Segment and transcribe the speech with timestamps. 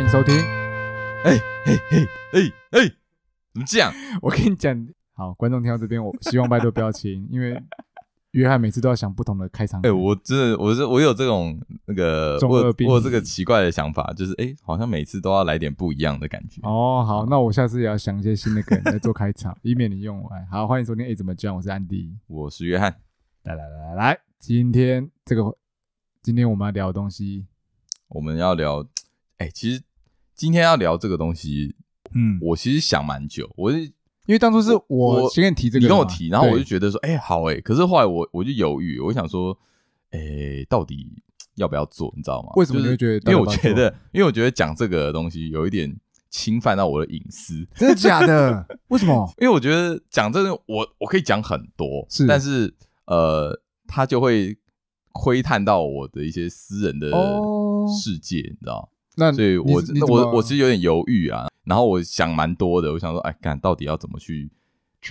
[0.00, 0.34] 哎，欢迎收听。
[1.24, 2.88] 哎嘿嘿哎哎，
[3.52, 3.92] 怎么这样？
[4.22, 7.62] 我跟你讲，好，观众听到这边，我希望拜托不要亲，因为
[8.30, 9.78] 约翰每次都要想不同的开场。
[9.82, 16.62] 哎，我真的，我是我有这种那个中二病，我有这个奇怪的想法，就是哎，好像每次都要来点不一样的感觉。
[16.62, 20.46] 哦，好，那我下次也要想一些新的梗来做开场， 以免你用完。
[20.46, 21.04] 好，欢迎收听。
[21.04, 21.54] 哎，怎么讲？
[21.54, 22.90] 我是安迪，我是约翰。
[23.42, 25.54] 来来来来来，今天这个，
[26.22, 27.44] 今天我们要聊的东西，
[28.08, 28.86] 我们要聊。
[29.38, 29.82] 哎，其实
[30.40, 31.76] 今天要聊这个东西，
[32.14, 33.92] 嗯，我其实想蛮久，我是因
[34.28, 39.54] 为当初是我先跟你提这个，你跟我提，然后我就觉得说，哎，好哎，可是后来我我就犹豫，我想说，
[40.12, 41.12] 哎，到底
[41.56, 42.52] 要不要做，你知道吗？
[42.56, 43.30] 为什么你会觉得？
[43.30, 45.94] 因为我觉得，因为我觉得讲这个东西有一点
[46.30, 48.66] 侵犯到我的隐私，真的假的？
[48.88, 49.30] 为什么？
[49.42, 54.56] 因为我觉得讲这个，我我可以讲很多，是，但是呃，他就会
[55.12, 57.10] 窥探到我的一些私人的
[58.02, 58.90] 世界，你知道。
[59.16, 64.50] 那所以我，我我我其实有点犹豫啊，然后我想蛮多的，我想说，哎，看到底要怎么去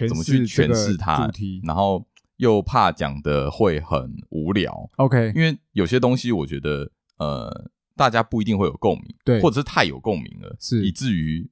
[0.07, 1.29] 怎么去诠释它，
[1.63, 2.05] 然后
[2.37, 11.49] 又怕讲的会很无聊，OK，因为有些东西我觉得，呃，大家不一定会有共鸣，对，或者是太有共鸣了，是以至于，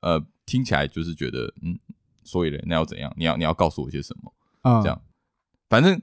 [0.00, 1.78] 呃，听起来就是觉得，嗯，
[2.22, 3.12] 所以嘞，那要怎样？
[3.16, 4.32] 你要你要告诉我些什么？
[4.62, 5.02] 啊，这样，
[5.68, 6.00] 反正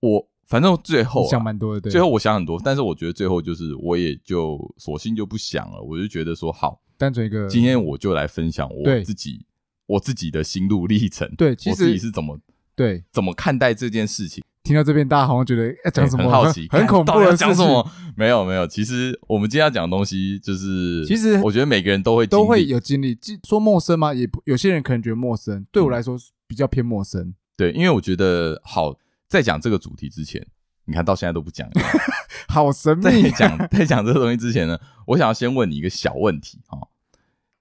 [0.00, 0.27] 我。
[0.48, 1.92] 反正最后、啊、想蛮多的，对。
[1.92, 7.46] 最后我想很多，但是我觉得最后就是我也就索性就不想了，我就觉得说好，单纯一个。
[7.48, 9.44] 今天我就来分享我自己
[9.86, 12.40] 我自己的心路历程，对，其实我自己是怎么
[12.74, 14.42] 对怎么看待这件事情。
[14.64, 17.86] 听到这边，大家好像觉得要讲什么很好奇，很恐怖的讲什么？
[18.16, 23.14] 没有没有，其实我们今天要讲的东西就是，其实我觉得每个人都会都会有经历。
[23.46, 24.14] 说陌生吗？
[24.14, 27.34] 也不有些人可能觉得陌生，对我来说比较偏陌生。
[27.54, 28.96] 对，因为我觉得好。
[29.28, 30.44] 在讲这个主题之前，
[30.86, 31.68] 你看到现在都不讲，
[32.48, 33.04] 好神秘。
[33.04, 36.78] 在讲在讲这个东西之前呢，我想要先问你一个小问题哈。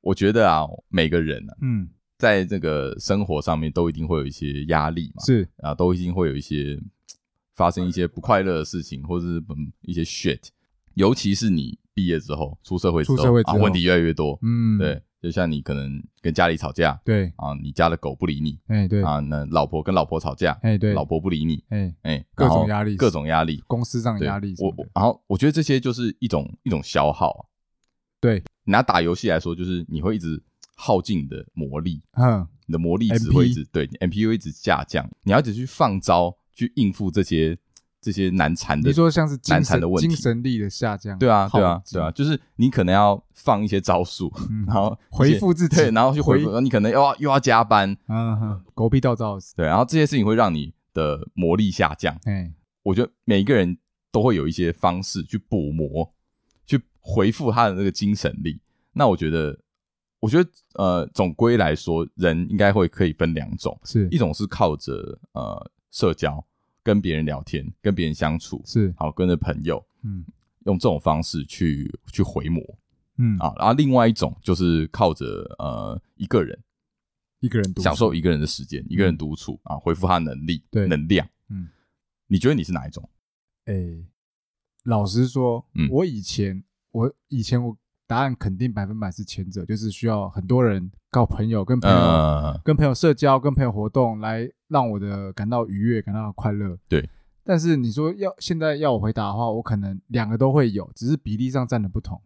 [0.01, 6.79] 我觉得啊，每个人啊，嗯，在这个生活上面都一定会有一些压力嘛，是啊，都一定会有一些
[7.55, 10.39] 发生一些不快乐的事情，或者是嗯一些 shit。
[10.93, 15.01] 尤其是你毕业之后，出社会之后，出社会之后，啊，问题越来越多，嗯，对。
[15.21, 27.47] 就像你可能跟家里吵架，对啊，你家的狗不理你，哎对啊，那老婆跟老婆吵架，哎对，老婆不理你，哎哎，各种压力，各种压力，公司上的压力，我我然后我觉得这些就是一种一种消耗，
[28.21, 30.41] 对，拿打游戏来说，就是你会一直
[30.75, 37.57] 耗尽你的魔力，嗯，你的魔力值会一直对，M P U 一直下降，你要一直去放招去应付这些。
[37.99, 44.31] 这些难缠的，你说像是难缠的问题，精神力的下降，对啊，对啊，对啊，就是你可能要放一些招数，
[44.67, 52.17] 然后回复自己，对，然后去回复，你可能又要又要加班，嗯哼，狗屁倒灶，对，然后这些事情会让你的魔力下降。
[52.25, 52.53] 哎，
[52.83, 53.77] 我觉得每一个人
[54.11, 56.13] 都会有一些方式去补魔，
[56.65, 58.61] 去回复他的那个精神力。
[58.93, 59.57] 那我觉得，
[60.19, 66.43] 我觉得，呃，总归来说，人应该会可以分两种，是一种是靠着呃社交。
[66.87, 70.23] 跟别人聊天，跟别人相处是好，跟着朋友，嗯，
[70.63, 72.63] 用这种方式去去回魔，
[73.17, 75.25] 嗯啊，然后另外一种就是靠着
[75.59, 76.57] 呃一个人，
[77.41, 81.67] 一个人独处享受一个人的时间，一个人独处啊，恢复他能力，对能量，嗯，
[82.27, 83.09] 你觉得你是哪一种？
[83.65, 84.05] 诶，
[84.83, 87.77] 老实说，嗯，我以前我以前我。
[88.07, 96.77] 答案肯定百分百是前者，就是需要很多人靠朋友跟朋友、呃、跟朋友社交、跟朋友活动来让我的感到愉悦、感到快乐。
[96.87, 97.07] 对，
[97.43, 102.19] 但是你说要现在要我回答的话，我可能两个都会有，只是比例上占的不同。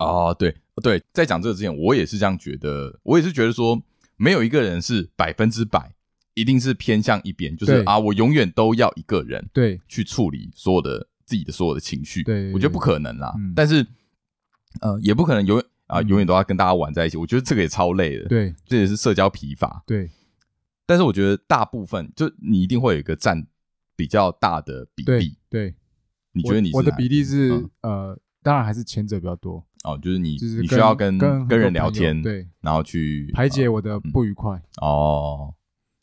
[0.00, 3.80] 哦，对对，在讲这个之前，我也是这样觉得，我也是觉得说，
[4.16, 5.94] 没有一个人是百分之百
[6.34, 12.24] 一定是偏向一边，就是啊，我永远都要一个人对去处理所有的自己的所有的情绪。
[12.24, 13.32] 对，我觉得不可能啦。
[13.38, 13.86] 嗯、但是。
[14.80, 17.16] 呃，也不可能永远啊，永远都要跟大家玩在一起。
[17.16, 19.82] 我觉得这个也超累的，对，这也是社交疲乏。
[19.86, 20.10] 对，
[20.86, 23.46] 但是我觉得大部分就你一定会有一个占
[23.96, 25.36] 比较大的比例。
[25.48, 25.74] 对，
[26.32, 29.64] 你觉得你是我的比例是呃，当然还是前者比较多。
[29.84, 34.60] 哦，就是你你需要跟跟人聊天，对，然后去排解我的不愉快。
[34.82, 35.54] 哦，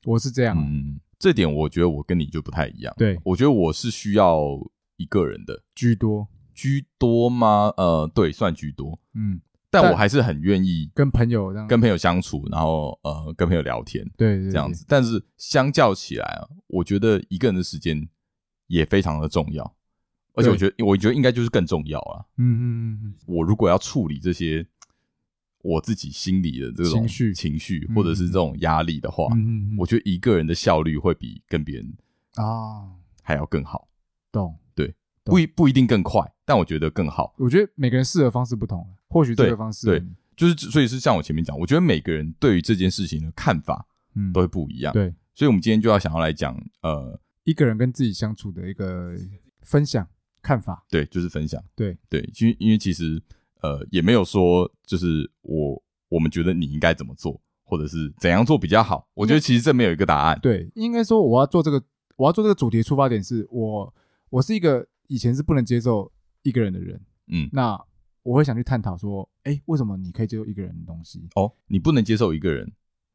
[0.05, 0.57] 我是这样。
[0.57, 2.93] 嗯，这点我觉得我跟你就不太一样。
[2.97, 4.41] 对，我觉得我是需要
[4.95, 6.27] 一个人的居多。
[6.55, 7.71] 居多吗？
[7.77, 8.97] 呃，对，算居多。
[9.13, 14.85] 嗯，但我还是很愿意跟朋友这样，跟朋友相处，然后呃，跟朋友聊天，对，这样子。
[14.87, 18.07] 但是相较起来啊，我觉得一个人的时间
[18.67, 19.75] 也非常的重要，
[20.33, 22.23] 而且我觉得，我觉得应该就是更重要啊。
[22.37, 23.13] 嗯嗯嗯。
[23.27, 24.65] 我如果要处理这些
[25.61, 31.93] 我自己心里的这种情绪、情绪或者是这种压力的话，嗯嗯，我觉得一个人的效率会比跟别人
[32.35, 32.89] 啊
[33.23, 33.87] 还要更好。
[34.31, 34.57] 懂。
[35.25, 37.33] 不一不一定更快，但我觉得更好。
[37.37, 40.07] 我觉得每个人适合方式不同，或许这个方式对，对，
[40.37, 44.93] 就是所以是像我前面讲，我觉得每个人对于这件事情的看法，嗯，都会不一样。
[44.93, 49.13] 对，所以我们今天就要想要来讲，呃，一个人跟自己相处的一个
[49.63, 50.07] 分享
[50.41, 50.85] 看法。
[50.89, 51.61] 对，就是分享。
[51.75, 53.21] 对对，因为因为其实
[53.61, 59.09] 呃也没有说就是我我们觉得你应该怎么做，或者是怎样做比较好。
[59.15, 60.39] 我觉得其实这没有一个答案。
[60.41, 61.83] 对，应该说我要做这个，
[62.15, 63.93] 我要做这个主题的出发点是我
[64.29, 66.11] 我是一个以前是不能接受
[66.43, 66.99] 一个人的人。
[67.27, 67.79] 嗯，那
[68.23, 71.27] 我会想去探讨说，哎，为什么你可以接受一个人的东西？
[71.35, 72.71] 哦，你不能接受一个人，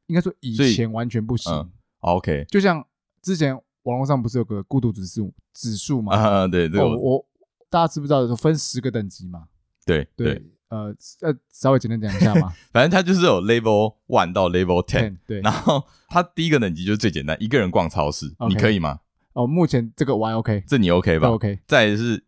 [0.07, 1.53] 应该说以前完全不行。
[1.53, 1.71] 嗯
[2.01, 2.85] ，OK，就像
[3.23, 3.55] 之前
[3.85, 6.17] 网络上不是有个孤独指数指数嘛？
[6.17, 7.27] 啊，对，这个我，我
[7.69, 8.27] 大家知不知道？
[8.27, 9.49] 说分十个等级嘛？
[9.87, 12.53] 对对，呃呃，稍微简单讲一下嘛。
[12.73, 15.41] 反正它就是有 Level One 到 Level Ten，对。
[15.41, 19.01] 然后它第一个等级就是最简单，一个人逛超市，你可以吗？
[19.33, 21.59] 哦，目前这个我还 OK，这你 OK 吧？OK。
[21.67, 22.25] 再来是。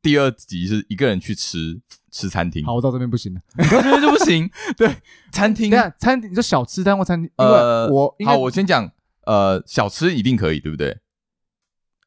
[0.00, 1.80] 第二集是一个人去吃
[2.12, 4.48] 吃餐厅，好，我到这边不行了，你到这边就不行。
[4.78, 4.88] 对，
[5.32, 7.28] 餐厅，对啊，餐厅，你说小吃摊或餐厅？
[7.34, 8.88] 呃，我好，我先讲，
[9.26, 10.96] 呃，小吃一定可以，对不对？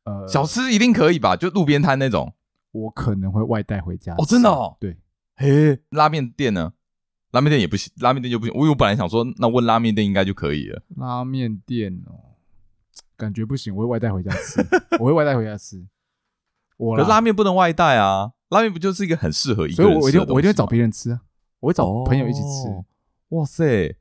[0.05, 1.35] 呃，小吃一定可以吧？
[1.35, 2.33] 就路边摊那种，
[2.71, 4.15] 我可能会外带回家。
[4.17, 4.77] 哦，真的哦？
[4.79, 4.97] 对，
[5.35, 6.71] 嘿，拉面店呢？
[7.31, 8.55] 拉面店也不行，拉面店就不行。
[8.55, 10.81] 我我本来想说，那问拉面店应该就可以了。
[10.95, 12.30] 拉面店哦，
[13.21, 14.59] 感觉不行，我会外带回家吃，
[14.99, 15.85] 我会外带回家吃。
[16.97, 18.31] 可是拉面不能外带啊！
[18.49, 19.91] 拉面不就是一个很适合一个人？
[19.93, 21.21] 所以我一定我一定会找别人吃啊！
[21.59, 22.67] 我会找朋友一起吃。
[22.69, 22.83] 哦、
[23.29, 23.95] 哇塞！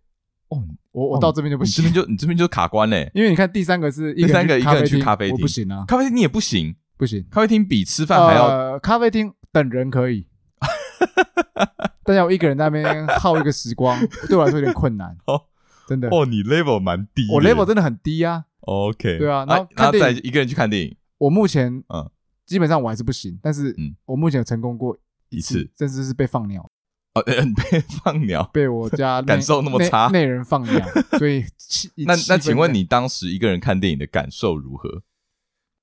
[0.48, 3.10] 哦，我我到这边就不行，你这边就你这边就卡关嘞。
[3.14, 5.84] 因为你看第三个是第三个一个人去咖啡厅，不行啊！
[5.86, 7.22] 咖啡厅你也不行，不行。
[7.30, 8.78] 咖啡厅比吃饭还要、呃。
[8.78, 10.26] 咖啡厅等人可以，
[12.02, 15.14] 但要我一个人在那边耗一个时光，对我来说有点困难。
[15.28, 15.42] 哦，
[15.86, 16.08] 真的。
[16.08, 18.46] 哦，你 level 蛮低，我 level 真的很低啊。
[18.60, 22.10] OK，对啊，然后然后再一个人去看电影，我目前嗯。
[22.46, 24.98] 基本上我还是不行，但是嗯我目前有成功过
[25.28, 26.68] 一次，甚至是被放鸟。
[27.14, 30.84] 哦， 被放鸟，被我家 感受那么差，内人放鸟。
[31.16, 31.44] 所以
[32.04, 35.02] 那那请问你当时一个人看电影的感受如何？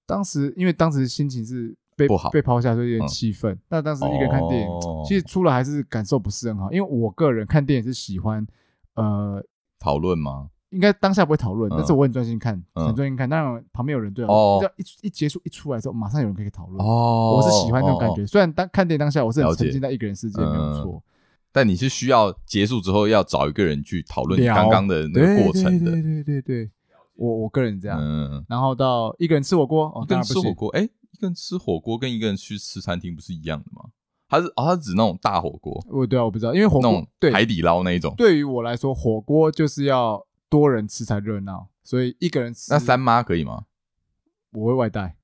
[0.06, 3.57] 当时因为当时心情是被不好，被抛下，所以有点气愤。
[3.69, 4.68] 那当时一个人看电影，
[5.07, 8.45] 其实出来还是感受不是很好，因为我个人看电影是喜欢
[8.95, 9.41] 呃
[9.80, 10.50] 讨论吗？
[10.71, 13.29] 应该当下不会讨论，但是我很专心看，很专心看。
[13.29, 16.85] 当然旁边有人对我，一一结束一出来之后，马上有人可以讨论。
[16.85, 18.25] 哦，我是喜欢那种感觉。
[18.25, 21.01] 虽然当看电影当下，我是很沉浸在一个人世界，没有错。
[21.53, 25.91] 但你是需要结束之后要找一个人去讨论刚刚的那个过程的。
[25.91, 26.69] 对对对对，
[27.15, 27.97] 我我个人这样。
[27.99, 28.45] 嗯。
[28.49, 33.85] 然后到一个人吃火锅，一个人吃火锅，哎，一个人吃火锅跟一个人去吃餐厅不是一样的吗？
[34.27, 35.81] 他是哦，他是指那种大火锅。
[35.89, 38.13] 我对啊，我不知道，因为火锅对海底捞那一种。
[38.17, 40.26] 对于我来说，火锅就是要。
[40.49, 42.71] 多人吃才热闹，所以一个人吃。
[42.71, 43.65] 那三妈可以吗？
[44.51, 45.15] 我会外带。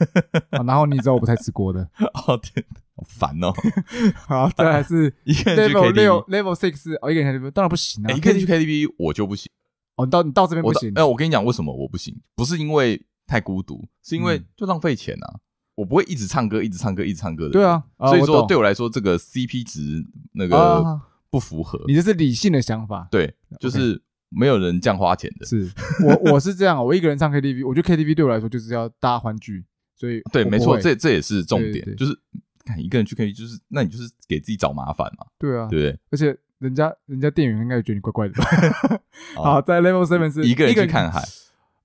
[0.50, 1.88] 然后你知道我不太吃锅的。
[2.26, 2.64] 哦天，
[2.96, 3.52] 好烦哦。
[4.26, 8.12] 好，再来是 level 六 level six 哦，一个人 KTV 当然不行啊。
[8.14, 9.50] 一个人去 KTV 我就不行。
[9.96, 10.92] 哦，你到你到这边不行。
[10.94, 12.18] 哎，我跟你讲为什么我不行？
[12.34, 15.40] 不是因为太孤独，是因为就浪费钱啊。
[15.74, 17.52] 我不会一直唱歌，一直唱歌，一直唱歌的。
[17.52, 21.82] 对啊，所以说对我来说，这个 CP 值那个不符合。
[21.86, 23.08] 你这是理性的想法。
[23.10, 24.02] 对，就是。
[24.30, 25.70] 没有人这样花钱的，是
[26.04, 29.64] 我 我是这样，我一个人唱 KTV，我觉得 KTV 对我来说就是要大家欢聚，
[29.96, 32.18] 所以对，没错，这这也是重点，就是
[32.64, 35.98] 看一个人去 KTV，就是那你就是给自己找麻烦嘛，对啊，对不对？
[36.10, 38.34] 而且人家人家店员应该也觉得你怪怪的。
[39.34, 41.22] 好，在 Level Seven 是一个人去看海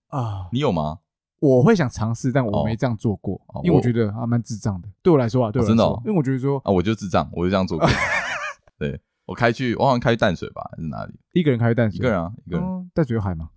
[0.10, 1.00] 啊，你有吗？
[1.40, 4.88] 我会想尝试，但我没这样做过，因为我觉得还蛮智障的。
[5.02, 7.88] 对我来说啊，对我来说，因为我觉得说啊，我就智障，我就这样做过，
[8.80, 9.00] 对。
[9.26, 11.14] 我开去，我好像开去淡水吧，还是哪里？
[11.34, 12.92] 一个人开去淡水，一个人啊，一个人。
[12.94, 13.50] 淡水有海吗？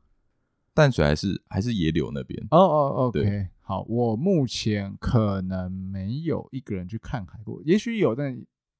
[0.75, 2.41] 淡水还是还是野柳那边？
[2.51, 8.33] 哦哦，OK，好，我目前可能没有一个人去看海过，也许有，但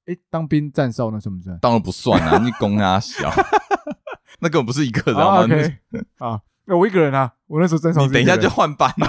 [0.05, 1.57] 哎，当兵站哨那算不算？
[1.59, 3.29] 当然不算啊，你公啊小，
[4.41, 5.45] 那根本不是一个人啊。
[6.17, 9.07] 啊，我一个人啊，我那时候站哨，你等一下就换班了。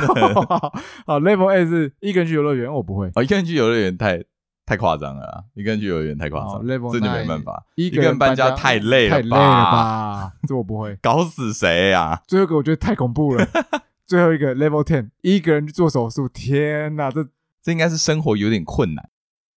[1.07, 3.11] 好，Level A 是一个人去游乐园，我不会。
[3.15, 4.23] 哦，一个人去游乐园太。
[4.71, 5.43] 太夸张了啊！
[5.55, 7.67] 一个人去幼儿园太夸张，这就没办法。
[7.75, 10.33] 一个人搬家太累了，太累了吧？
[10.47, 12.23] 这我不会，搞死谁呀？
[12.29, 13.45] 最后一个我觉得太恐怖了。
[14.07, 17.11] 最后一个 Level Ten，一个人去做手术，天哪！
[17.11, 17.27] 这
[17.61, 19.11] 这应该是生活有点困难。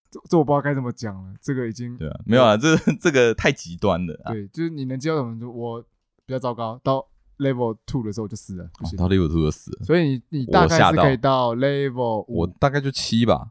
[0.10, 1.34] 这这我不知道该怎么讲了。
[1.41, 4.18] 这个已经对啊，没有啊，这这个太极端了。
[4.27, 5.51] 对，就是你能接受什么？
[5.51, 5.82] 我
[6.25, 7.06] 比较糟糕，到
[7.39, 9.84] Level Two 的时候就死了，到 Level Two 就死了。
[9.84, 13.50] 所以你你大概是可以到 Level 五，我大概就七吧。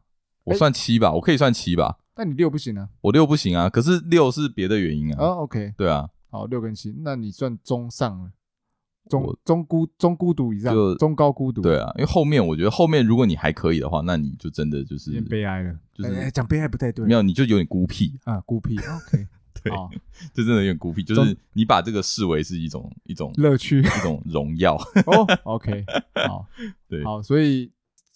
[0.51, 1.97] 我算七吧，我可以算七吧。
[2.15, 2.87] 那你六不行啊？
[3.01, 5.17] 我六不行啊，可是六是别的原因啊。
[5.19, 6.09] 哦，OK，对啊。
[6.29, 8.31] 好，六跟七，那你算中上了。
[9.09, 11.61] 中中孤中孤独以上，就中高孤独。
[11.61, 15.75] 对啊，因为后面我觉得后面如果你还可以的话，那你就真的就是悲哀了。
[15.93, 18.77] 就是讲悲哀不太对，没有你就有点孤僻啊，孤僻。
[18.79, 19.27] OK，
[19.63, 19.73] 对，
[20.33, 24.75] 就真的有点孤僻，就是你把这个视为是一种一种乐趣，一种荣耀。
[25.07, 25.83] 哦，OK，
[26.27, 26.45] 好，
[26.87, 27.69] 对，好，所以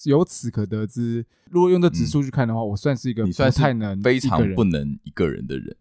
[0.04, 5.76] 由此可得知，如果用这指数去看的话，我算是一个你算太能非常不能一个人的人。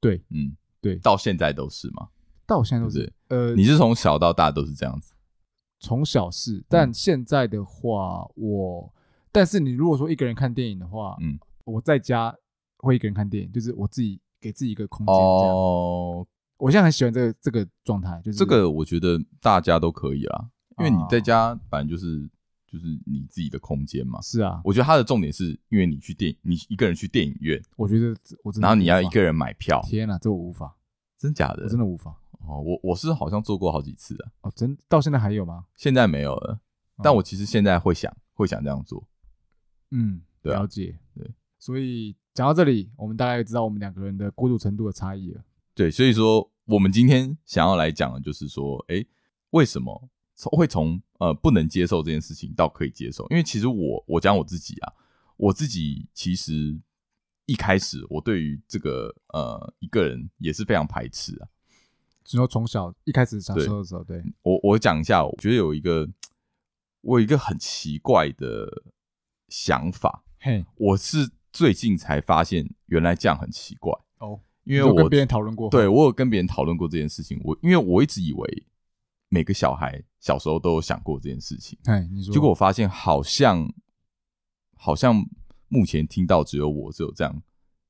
[0.00, 2.08] 对，嗯，对，到现在都是吗？
[2.46, 5.12] 到现在都是，呃，你是从小到大都是这样子，
[5.80, 8.92] 从小是，但现在的话，我，
[9.30, 12.34] 但是你如果说一个人看电影的话，嗯，我在家
[12.78, 16.26] 会一个人看电影，就是我自己给自己一个空间，哦，
[16.58, 20.46] 我现在很喜欢这个这个状态，就是这个我觉得大家都可以啊，
[20.78, 22.30] 因为你在家反正就是
[22.70, 30.76] 就是你自己的空间嘛，是啊，我觉得它的重点是因为你去电影，你一个人去电影院，我觉得我真的，然后你要一个人买票，天哪，这我无法，
[31.16, 32.14] 真假的，我真的无法。
[32.46, 35.64] 哦，我我是好像做过好几次啊哦，真到现在还有吗？
[35.76, 36.60] 现在没有了，
[37.02, 39.06] 但我其实现在会想会想这样做。
[39.90, 40.98] 嗯，了解。
[41.14, 45.42] 对，所以讲到这里，我们大概知道我们两个人的孤独程度的差异了。
[45.74, 49.04] 对，所以说我们今天想要来讲的就是说，哎，
[49.50, 50.08] 为什么
[50.44, 53.26] 会从呃不能接受这件事情到可以接受？
[53.30, 54.92] 因为其实我我讲我自己啊，
[55.36, 56.78] 我自己其实
[57.46, 61.48] 一开始我对于这个呃一个人也是非常排斥啊。
[62.24, 66.06] 只有从小一开始小时候的时候，对，对我我讲一下，我觉得有一个
[67.00, 68.84] 我有一个很奇怪的
[69.48, 78.66] 想法，嘿，我是最近才发现原来这样很奇怪哦，因为我跟别人讨论过，对我有跟别人讨论过这件事情，我因为我一直以为
[79.28, 83.72] 每个小孩小时候都有想过这件事情，哎，你说，结果我发现好像
[84.76, 85.24] 好像
[85.68, 87.42] 目前听到只有我只有这样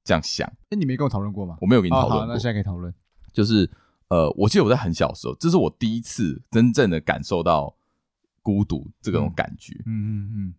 [0.04, 1.56] 这样想，哎，你没跟我讨论过吗？
[1.60, 2.92] 我没有跟你讨论那现在可以讨论，
[3.32, 3.70] 就是。
[4.10, 7.76] 呃，我记得我在很小的时候，这是我第一次真正的感受到
[8.40, 9.74] 孤独这种感觉。
[9.84, 10.54] 嗯嗯嗯，嗯，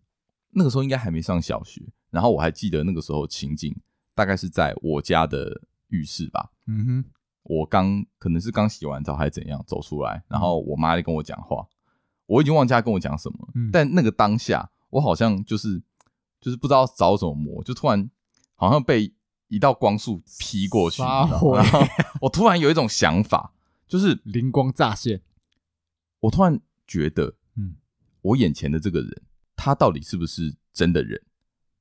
[0.51, 1.81] 那个时候应该还没上小学，
[2.11, 3.75] 然后我还记得那个时候情景，
[4.13, 6.51] 大概是在我家的浴室吧。
[6.67, 7.05] 嗯哼，
[7.49, 11.67] 我刚可能是刚洗完澡还是怎样走出来，然后我妈在跟我讲话，
[12.27, 15.81] 我已经忘记她跟我讲什么，嗯，但那个当下，我好像就是
[16.39, 18.09] 就是不知道着什么魔，就突然
[18.55, 19.13] 好像被。
[19.51, 21.57] 一道光束劈过去，然后
[22.21, 23.51] 我突然有一种想法，
[23.87, 25.23] 就是灵光乍现。
[26.19, 27.75] 我突然觉得，嗯，
[28.21, 29.23] 我眼前的这个人，
[29.55, 31.19] 他到底是不是真的人？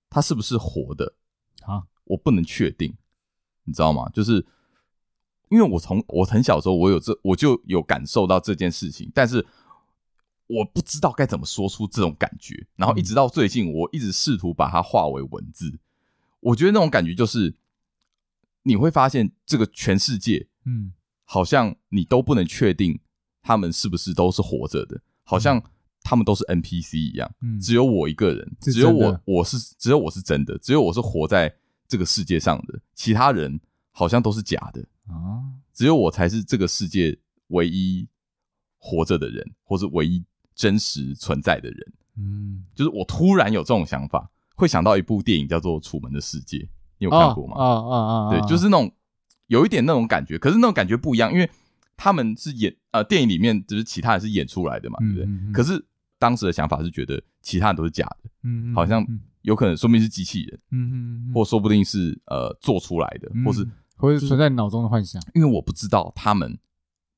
[0.09, 1.13] 他是不是活的？
[1.67, 2.97] 啊，我不能确定，
[3.65, 4.09] 你知道吗？
[4.15, 4.43] 就是
[5.51, 9.45] 因为我从我很小时候，我有这我就有感受到这件事情，但是
[10.47, 12.67] 我不知道该怎么说出这种感觉。
[12.77, 15.79] 然后一直到最近，我一直试图把它化为文字。
[16.41, 17.55] 我觉得那种感觉就是，
[18.63, 20.93] 你会发现这个全世界，嗯，
[21.25, 23.01] 好像你都不能确定
[23.43, 25.63] 他们是不是都是活着的，好像
[26.03, 31.53] 他们都是 NPC 一样，嗯，只有我一个人，只有我，我是只有我是真的，只有我是活在
[31.89, 38.07] 这个世界上的，其他人好像都是假的啊，只有我才是这个世界唯一
[38.79, 40.25] 活着的人，或是唯一
[40.55, 44.31] 真实存在的人，嗯，就是我突然有这种想法。
[44.55, 46.59] 会想到一部电影叫做《楚门的世界》，
[46.99, 47.55] 你有看过吗？
[47.57, 48.31] 啊啊啊！
[48.31, 48.93] 对，就是那种
[49.47, 51.49] 有一点那种感觉，可是那种感觉不一样，因为
[51.97, 55.53] 他们是演呃电影里面就是其他人是演出来的嘛，对不对？
[55.53, 55.81] 可是
[56.19, 59.07] 当时的想法是觉得其他人都是假的，嗯，好像
[59.43, 63.65] 有可能说不定是机器人，嗯嗯，或说不定是呃做出来的，或是
[63.99, 66.59] 或者存在脑中的幻想，因为我不知道他们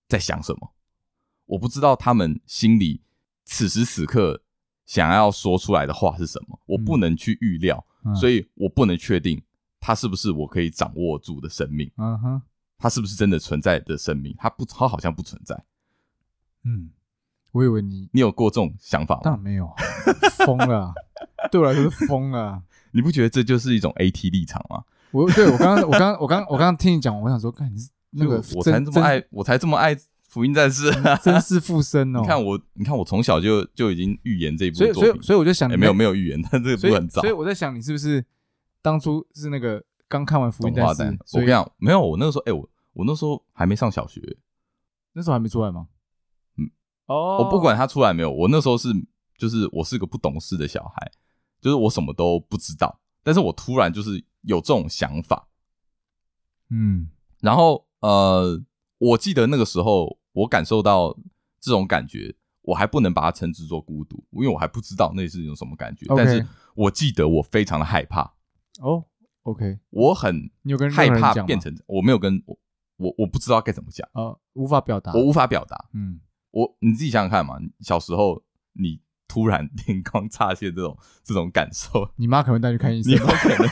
[0.08, 0.72] 在想什么，
[1.46, 3.02] 我不知道他们心里
[3.44, 4.42] 此时此刻。
[4.86, 6.58] 想要说出来的话是什么？
[6.66, 9.40] 我不能去预料，嗯、所以我不能确定
[9.78, 11.88] 他是不是我可以掌握住的生命。
[11.96, 12.42] 嗯哼，
[12.76, 14.34] 他是不是真的存在的生命？
[14.36, 15.62] 他不，他好像不存在。
[16.64, 16.90] 嗯，
[17.52, 19.20] 我以为你你有过这种想法吗？
[19.22, 19.72] 当然没有，
[20.44, 20.92] 疯了，
[21.52, 22.60] 对我来说是疯了。
[22.90, 24.82] 你不觉得这就是一种 AT 立场吗？
[25.12, 29.96] 我对我刚刚我刚我刚我刚刚听你讲，我想说，看你是 那个我才这么爱，我才这么爱。
[30.30, 30.88] 福音战士，
[31.24, 32.20] 真是附身哦！
[32.22, 37.20] 你看我，你看我从小就就已经预言这一部作品，所以所以所以我就想，没有没有预言，但这个不很早。
[37.20, 38.24] 所以我在想，你是不是
[38.80, 41.02] 当初是那个刚看完福音战士？
[41.32, 44.20] 我跟你讲，没有，我那个时候，哎，我我那时候还没上小学，
[45.14, 45.88] 那时候还没出来吗？
[46.58, 46.70] 嗯，
[47.06, 48.88] 哦，我不管他出来没有，我那时候是
[49.36, 51.10] 就是我是个不懂事的小孩，
[51.60, 55.48] 就是我什么都不知道，但是我突然就是有这种想法，
[56.70, 58.62] 嗯，然后呃，
[58.98, 60.18] 我记得那个时候。
[60.32, 61.12] 我感受到
[61.60, 62.32] 这种感觉，
[62.62, 66.06] 我还不能把它称之作孤独，因为我还不知道那是一种什么感觉。
[66.06, 66.16] Okay.
[66.16, 68.22] 但是我记得我非常的害怕。
[68.80, 69.04] 哦
[69.42, 70.48] ，OK，我很
[70.94, 72.56] 害怕变成，我没有跟我
[72.98, 75.88] 我我不知道该怎么讲啊，无法表达，我无法表达。
[75.94, 76.20] 嗯，
[76.52, 78.44] 我你自己想想看嘛，小时候
[78.74, 83.68] 你突然 灵光乍现这种这种感受，你妈可能带你去看医生，你妈可能，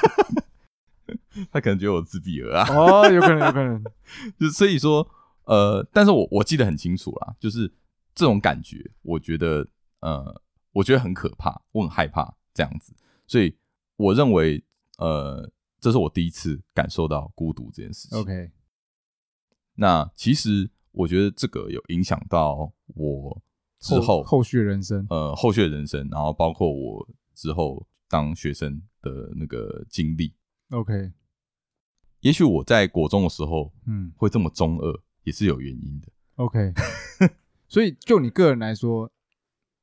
[1.50, 3.82] 他可能觉得我自闭了啊， 哦，有可能，有可能，
[4.38, 5.06] 就所以说，
[5.44, 7.72] 呃，但是我我记得很清楚啦，就是
[8.14, 9.66] 这种感觉，我觉得，
[10.00, 10.42] 呃，
[10.72, 12.94] 我觉得很可怕，我很害怕这样子，
[13.26, 13.56] 所以
[13.96, 14.62] 我认为，
[14.98, 18.18] 呃，这是我第一次感受到孤独这件事情。
[18.18, 18.50] OK，
[19.74, 20.70] 那其实。
[20.92, 23.40] 我觉得这个有影响到我
[23.78, 30.34] 之后后，后续人生，呃，后续的人生，然后包括我之后当学生的那个经历。
[30.70, 31.12] OK，
[32.20, 36.08] 也许我在国中的时候，嗯，会这么中二，也是有原因的。
[36.36, 36.72] OK，
[37.68, 39.10] 所以就你个人来说，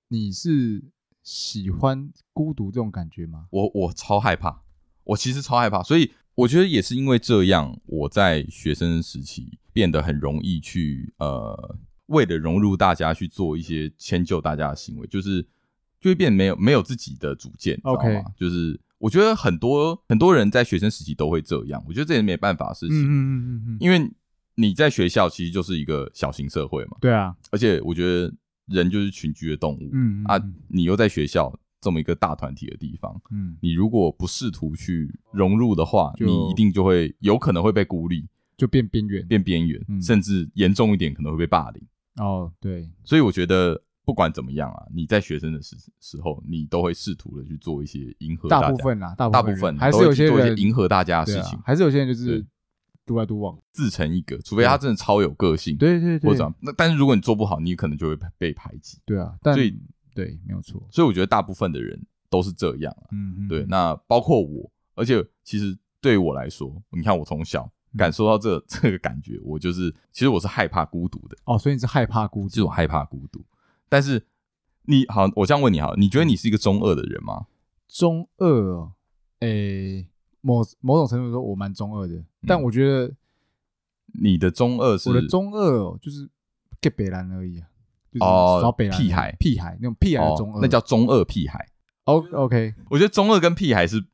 [0.07, 0.83] 你是
[1.23, 3.47] 喜欢孤独这种感觉吗？
[3.51, 4.61] 我我超害怕，
[5.03, 6.11] 我其实超害怕，所以。
[6.35, 11.77] 我觉得也是因为这样，我在学生时期变得很容易去呃，
[12.07, 15.41] 为了融入大家去做一些迁就大家的行为，就是
[16.01, 18.33] 就会变没有没有自己的主见，OK，知道吗？
[18.35, 24.11] 就是我觉得很多很多人在学生时期都会这样，我觉得这也没办法的事情，嗯嗯嗯嗯，因为
[24.55, 28.33] 你在学校其实就是一个小型社会嘛，对啊，而且我觉得
[28.67, 31.57] 人就是群居的动物，嗯，啊，你又在学校。
[31.81, 38.25] 这么一个大团体的地方，嗯，你如果不试图去融入的话，你一定就会有可能会被孤立，
[38.57, 41.83] 就变边缘，变边缘，嗯，甚至严重一点可能会被霸凌。
[42.15, 52.45] 哦，对，所以我觉得不管怎么样啊，你在学生的时时候，你都会试图的去做一些迎合大家，大部分啊，大部分还是有些人做一些迎合大家的事情，还是有些人就是
[53.05, 58.99] 独来独往，自成一格，除非他真的超有个性，对对对，或者那但是如果你做不好，你可能就会被排挤。
[59.05, 59.77] 对啊，所以
[60.13, 60.81] 对，没有错。
[60.91, 61.99] 所以我觉得大部分的人。
[62.27, 73.45] 都是这样啊，嗯嗯，对，那包括我，而且其实对我来说，你看我从小感受到这 这个感觉，我就是其实我是害怕孤独的哦，所以你是害怕孤独，就是我害怕孤独。
[73.89, 74.25] 但是
[74.83, 77.47] 你好，我这样问你好，你觉得你是一个中二的人吗？
[77.87, 78.93] 中二哦，
[79.39, 80.07] 诶，
[80.41, 83.13] 某某种程度说，我蛮中二的，但我觉得
[84.19, 86.29] 你的中二是我的中二哦，就是
[86.81, 87.67] 给北兰而已啊，
[88.11, 89.35] 就是哦，屁孩。
[89.39, 91.67] 屁孩那种屁孩的中二，那叫中二屁孩。
[92.05, 94.05] O OK，我觉得中二跟屁孩是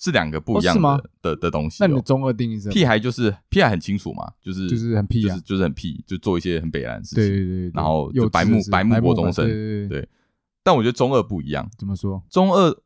[0.00, 1.76] 是两个不一样的的的东西。
[1.78, 2.70] 那你的中二定义是？
[2.70, 7.24] 屁孩就是屁孩很清楚嘛，就是就是很屁，就是就是很屁，就做一些很北烂的事情。
[7.24, 9.46] 对对对，然后就白目白目国中生。
[9.46, 10.08] 对对。
[10.62, 11.70] 但我觉得中二不一样。
[11.78, 12.22] 怎么说？
[12.28, 12.76] 中二，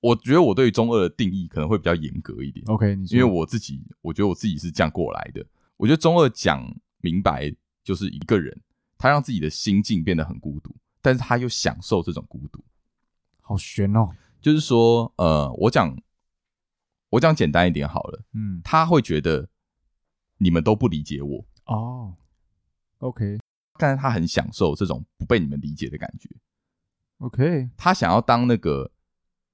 [0.00, 2.64] 我觉得我对于中二的定义可能会比较严格一点。
[2.66, 5.44] OK，因为我自己，我觉得我自己是这样过来的。
[5.76, 6.62] 我觉得中二讲
[7.00, 8.58] 明白就是一个人，
[8.96, 12.64] 他让自己的心境变得很孤独，但是他又享受这种孤独。
[13.40, 14.08] 好悬哦，
[14.40, 15.96] 就是说，呃，我讲，
[17.10, 19.48] 我讲简单一点好了，嗯，他会觉得
[20.38, 22.14] 你们都不理解我哦
[22.98, 23.38] ，OK，
[23.78, 26.28] 但是他很享受这种不被你们理解的感觉
[27.18, 28.90] ，OK，他想要当那个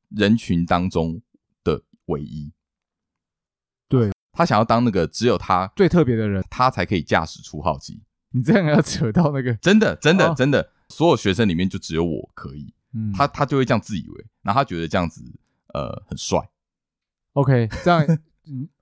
[0.08, 1.22] 人群当中
[1.62, 2.52] 的唯一，
[3.88, 8.02] 对，他想要当那个只有他最特别的人，他才可以驾驶出号机。
[8.30, 12.74] 你这样要扯到那个， 真的，真的，哦、真的，所有学生里面就只有我可以。
[12.96, 15.22] 嗯他他就会这样自以为，然后他觉得这样子
[15.72, 16.38] 呃很帅。
[17.34, 18.04] OK， 这样，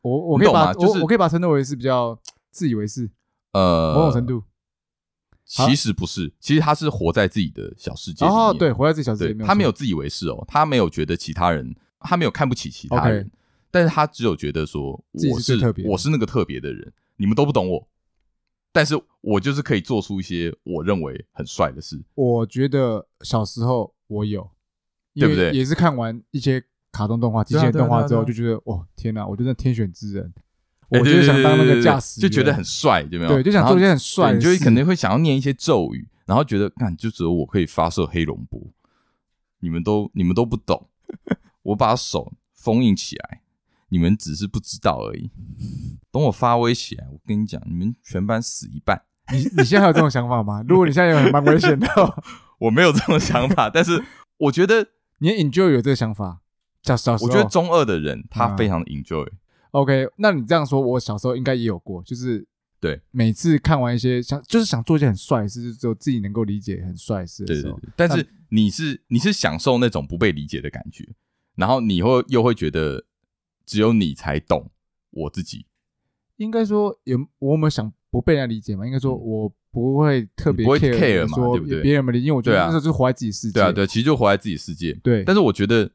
[0.00, 2.18] 我我可以把我我可以把称之为是比较
[2.50, 3.10] 自以为是，
[3.52, 4.44] 呃，某种程度。
[5.44, 8.40] 其实不是，其实他是活在自己的小世界里面。
[8.40, 9.46] 哦，对，活在自己小世界里面。
[9.46, 13.30] 他没有自以为是哦，他没有觉得其他人，他没有看不起其他人，
[13.70, 17.86] 但是他只有觉得说我是我是那个特别的人，你们都不懂我。
[18.72, 22.02] 但是我就是可以做出一些我认为很帅的事。
[22.14, 24.50] 我觉得小时候我有，
[25.14, 25.50] 对不对？
[25.52, 29.26] 也是看完一些卡通动画、机械动画之后，就觉得哇，天哪！
[29.26, 30.32] 我真的天选之人，
[30.90, 33.30] 我就是想当那个驾驶，就觉得很帅，对没有？
[33.32, 38.60] 对，就想做一些很帅，你就肯定会想要念一些咒语，然后觉得，看，就只有我可以发射黑龙波，
[39.60, 40.88] 你们都你们都不懂，
[41.64, 43.40] 我把手封印起来。
[43.88, 45.30] 你们只是不知道而已。
[46.10, 49.02] 等我发威起来，我跟你讲，你们全班死一半。
[49.30, 50.64] 你你现在还有这种想法吗？
[50.68, 51.86] 如果你现在有蛮危险的，
[52.58, 53.68] 我没有这种想法。
[53.68, 54.02] 但是
[54.38, 54.86] 我觉得
[55.18, 56.40] 你 enjoy 有这个想法。
[56.82, 59.28] 小小时候，我觉得中二的人他非常的 enjoy。
[59.70, 62.46] OK，那你这样说，我小时候应该也有过，就是
[62.80, 67.74] 对，每次看完一些想，就是想做一件很帅的事，就只有自己能够理解很帅的事的时候。
[67.78, 67.92] 对对对。
[67.96, 71.08] 但是你是你是享受那种不被理解的感觉，
[71.54, 73.04] 然后你会又会觉得。
[73.64, 74.68] 只有你才懂
[75.10, 75.66] 我自己。
[76.36, 78.84] 应该说有我有没有想不被人家理解嘛？
[78.84, 81.80] 应该说我不会特别 care 嘛，对不对？
[81.80, 83.52] 别人没理解，因为我觉得那时候就活在自己世界。
[83.52, 84.92] 对啊，对，其实就活在自己世界。
[84.94, 85.22] 对。
[85.22, 85.88] 但是我觉得，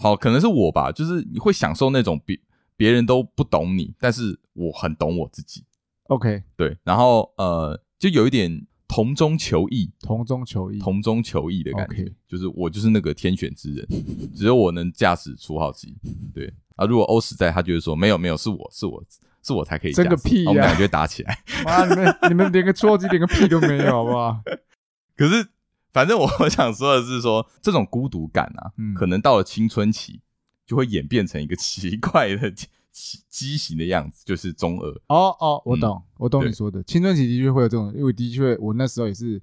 [0.00, 2.38] 好，可能是我吧，就是你会享受那种别
[2.74, 5.62] 别人都不懂你，但是我很懂我自己。
[6.04, 6.76] OK，对。
[6.82, 13.86] 然后呃，就有一点同中求异，同中求异，同中求异的感觉.就是我就是那个天选之人，
[14.34, 15.94] 只有我能驾驶初号机。
[16.34, 19.04] 对啊，如果欧史在，他就会说没有没有，是我是我
[19.42, 20.08] 是我才可以驾驶。
[20.08, 20.48] 真个屁呀、啊！
[20.48, 21.38] 我们俩就会打起来。
[21.64, 24.40] 妈，你们你们连个初号机连个屁都没有，好不好？
[25.14, 25.46] 可是，
[25.92, 30.20] 反正我我 想说的是说，说这种孤独感啊、嗯，可能到了青春期
[30.66, 32.52] 就会演变成一个 奇怪的。
[32.92, 36.82] 畸形的样子就是中二哦哦，我懂、嗯，我懂你说的。
[36.82, 39.40] 青春期的确会有这种，因为的确我那时候也是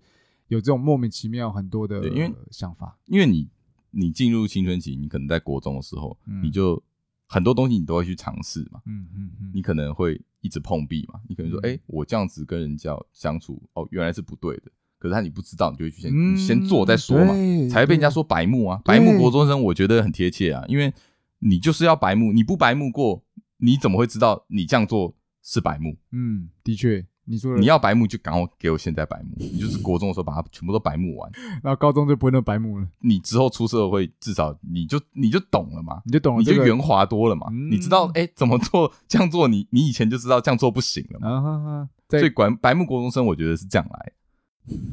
[0.50, 3.00] 有这种莫名其妙很多的因为想法。
[3.06, 3.48] 因为你
[3.92, 6.84] 你进入青春期，你可能在国中的时候，嗯、你就
[7.26, 8.82] 很多东西你都会去尝试嘛。
[8.86, 11.22] 嗯嗯嗯，你可能会一直碰壁嘛。
[11.30, 14.64] 你可能说，哎、我这样子跟人家相处，哦，原来是不对的。
[15.00, 17.34] 可是他你不知道，你就会去先、嗯、先做再说嘛，
[17.70, 18.82] 才会被人家说白目啊。
[18.86, 20.94] 白目国中生，我觉得很贴切啊，因为
[21.40, 23.24] 你就是要白目，你不白目过。
[23.60, 25.98] 你怎么会知道你这样做是白目？
[26.12, 31.32] 嗯，的确，你说你要白目就赶快给我现在白目，你就是国中的时候把它全部都白目完，
[31.64, 32.88] 然后高中就不会那么白目了。
[33.00, 41.28] 你之后出社会，至少你就你就懂了嘛，你就懂了，你就圆滑多了嘛，嗯、你知道哎、欸、怎么做这样做你，你你以前就知道这样做不行了嘛。
[41.28, 44.12] 啊哈哈，所以管白目国中生，我觉得是这样来，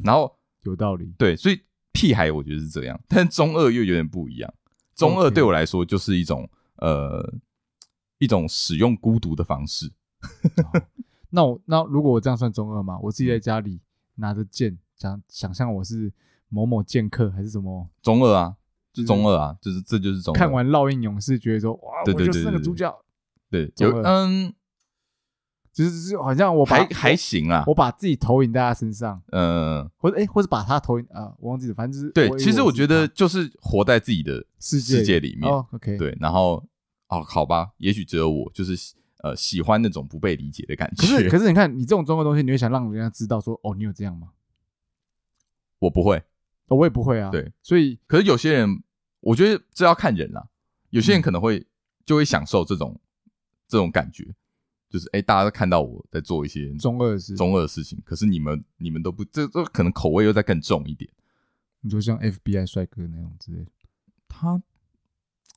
[0.03, 1.61] 然后有道理，对，所以
[1.91, 4.53] 屁孩我觉得是这样，但中二又有点不一样。
[4.95, 7.33] 中二对我来说就是一种、呃。
[8.17, 9.91] 一种使用孤独的方式
[10.23, 10.81] 哦。
[11.29, 12.97] 那我那如果我这样算中二吗？
[13.01, 13.81] 我自己在家里
[14.15, 16.11] 拿着剑，想想象我是
[16.47, 17.89] 某某剑客还是什么？
[18.01, 18.55] 中二啊，
[18.93, 20.37] 就中二啊，就是这就是中二。
[20.37, 22.89] 看完《烙印勇士》，觉得说哇，我就是那个主角。
[23.51, 24.53] 对，就嗯，
[25.75, 32.29] 就是是好像我还还行啊，我把自己投影在他身上，嗯，或者哎，或者把他投影啊，我忘记了，反正就是对。
[32.39, 35.51] 其实我觉得就是活在自己的世界里面。
[35.51, 36.65] 哦，OK，对，然后。
[37.07, 38.75] 哦，好吧，也许只有我就是
[39.21, 41.05] 呃喜欢那种不被理解的感觉。
[41.05, 44.29] 可是， 可是你看，你这种中二东西，你会想让人家知道说，哦，你有这样吗？
[45.77, 46.17] 我不会，
[46.67, 47.29] 哦，我也不会啊。
[47.29, 48.83] 对，所以，可是有些人，
[49.19, 50.47] 我觉得这要看人啦。
[50.89, 51.65] 有些人可能会、嗯、
[52.07, 52.99] 就会享受这种
[53.67, 54.25] 这种感觉，
[54.95, 58.01] 就是哎，大家都看到我在做一些中二的事，中二的事情。
[58.05, 61.11] 可是你们你们都不，这这可能口味又再更重一点。
[61.81, 63.67] 你说像 FBI 帅哥那种之类，
[64.29, 64.61] 他，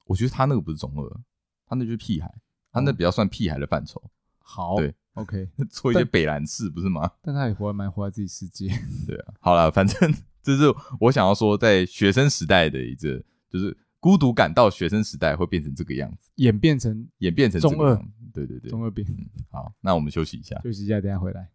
[0.06, 1.20] 我觉得他那个不是中二。
[1.68, 2.34] 他那就是屁孩，
[2.72, 4.02] 他那比较算屁孩的范畴。
[4.40, 7.12] 好，对，OK， 做一些北兰事不是吗？
[7.22, 8.66] 但他也活还蛮活在自己世界。
[9.06, 10.64] 对啊，好了，反正 这是
[10.98, 17.96] 我想要说，在学生时代的一个，就是孤独感到学生时代会变成这个样子，演变成演变成中二。
[18.32, 19.04] 对对对，中二病。
[19.08, 21.48] 嗯，好，那我们休息一下，休息一下，等下回来。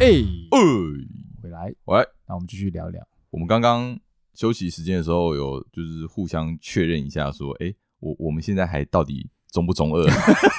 [0.00, 0.06] 哎，
[0.50, 0.58] 哎，
[1.42, 3.06] 回来，喂，那我们继续聊聊。
[3.30, 3.98] 我们刚刚。
[4.32, 10.06] 休息时间的时候，有就是互相确认一下，说：“哎、欸，我我们现在还到底中不中二？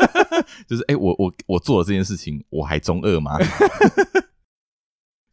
[0.68, 3.38] 就是哎、欸，我我我做了这件事情，我还中二吗？”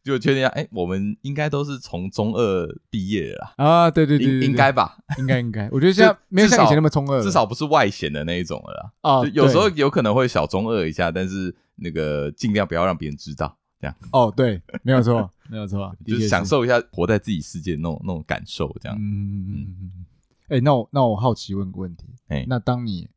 [0.03, 3.91] 就确定下，哎、欸，我们应该都是从中二毕业了啊！
[3.91, 4.97] 对对对，对，应该吧？
[5.17, 8.91] 应该应该，我觉得现在 没有像以前那么中二，至少不是外显的那一种了啦。
[9.01, 13.55] 啊，有时候有可能会小中二一下，但是那个尽量不要让别人知道。
[13.81, 18.97] 这样哦，对，没有错，没有错， 就是享受一下活在自己世界那种那种感受，这样。
[18.99, 20.05] 嗯嗯嗯嗯。
[20.49, 23.07] 哎、欸，那我那我好奇问个问题，哎、欸，那当你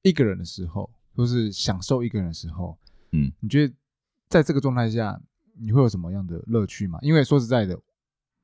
[0.00, 2.78] 一个人的时候，或是享受一个人的时候，
[3.10, 3.74] 嗯，你觉得
[4.30, 5.20] 在这个状态下，
[5.58, 6.98] 你会有什么样的乐趣吗？
[7.02, 7.78] 因为说实在的，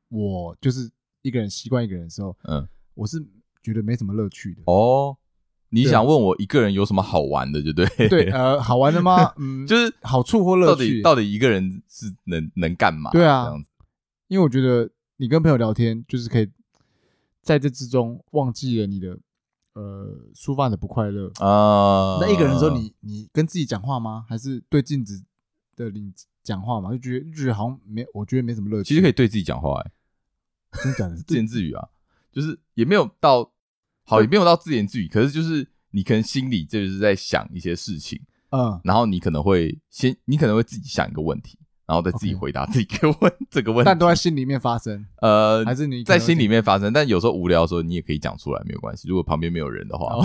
[0.09, 0.91] 我就是
[1.23, 3.25] 一个人习惯一个人的时候，嗯，我是
[3.63, 4.63] 觉得没什么乐趣的。
[4.67, 5.17] 哦。
[5.71, 8.09] 你想问我一个人有什么好玩的，对不对？
[8.09, 9.31] 对， 呃，好玩的吗？
[9.37, 10.75] 嗯，就是好处或乐趣。
[10.75, 13.11] 到底到底一个人是能能干嘛？
[13.11, 13.69] 对啊，这样子。
[14.29, 16.49] 因为我觉得你跟朋友聊天，就是可以
[17.43, 19.19] 在这之中忘记了你的
[19.75, 22.17] 呃抒发的不快乐啊。
[22.19, 24.25] 那一个人的时候，你你跟自己讲话吗？
[24.27, 25.23] 还是对镜子
[25.77, 26.11] 的你
[26.49, 26.91] 讲话嘛？
[26.91, 28.89] 就觉得就觉得好像没，我觉得没什么乐趣。
[28.89, 29.91] 其实可以对自己讲话，哎，
[30.83, 31.17] 真的假的？
[31.27, 31.89] 自言自语啊，
[32.33, 33.53] 就是也没有到。
[34.11, 49.09] 好，也没有到自言自语，可是就是你可能心里就是在想一些事情，嗯，然后你可能会先，你可能会自己想一个问题，然后再自己回答自己个问.这个问题，但都在心里面发生，呃，还是你在心里面发生，但有时候无聊的时候你也可以讲出来，没有关系。
[49.09, 50.25] 如果旁边没有人的话，哦，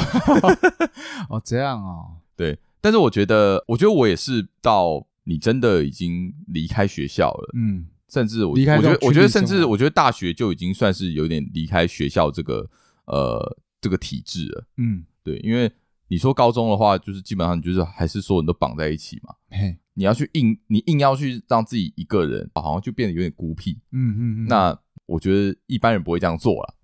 [1.30, 12.70] 哦这样哦，对，但是我觉得，我觉得我也是到你真的已经离开学校了，嗯，甚至我我觉得，我觉得甚至我觉得大学就已经算是有点离开学校这个，
[13.06, 13.58] 呃。
[13.84, 15.70] 这个体制了，嗯，对，因为
[16.08, 24.48] 你说高中的话，就是基本上你就是还是所有人都绑在一起嘛，嘿，你要去硬，你硬要去让自己一个人，好像就变得有点孤僻，嗯嗯嗯。
[24.48, 26.76] 那我觉得一般人不会这样做了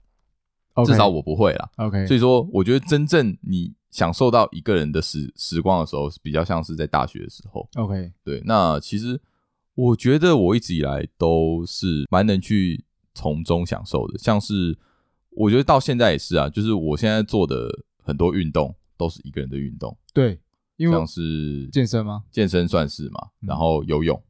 [0.73, 1.69] ，okay, 至少我不会啦。
[1.77, 7.67] OK，所以说我觉得真正你享受到一个人的时时光的时候，比较像是在大学的时候。
[7.75, 9.19] OK，对，那其实
[9.73, 14.77] 我觉得我一直以来都是蛮能去从中享受的，像是
[15.31, 17.67] 我觉得到现在也是啊，就是我现在做的
[18.03, 19.97] 很多运动都是一个人的运动。
[20.13, 20.39] 对，
[20.77, 22.23] 因为像是健身吗？
[22.31, 24.21] 健身算是嘛，然后游泳，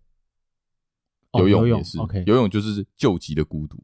[1.33, 1.99] 游泳也是。
[1.99, 3.83] OK，游泳就是救急的孤独，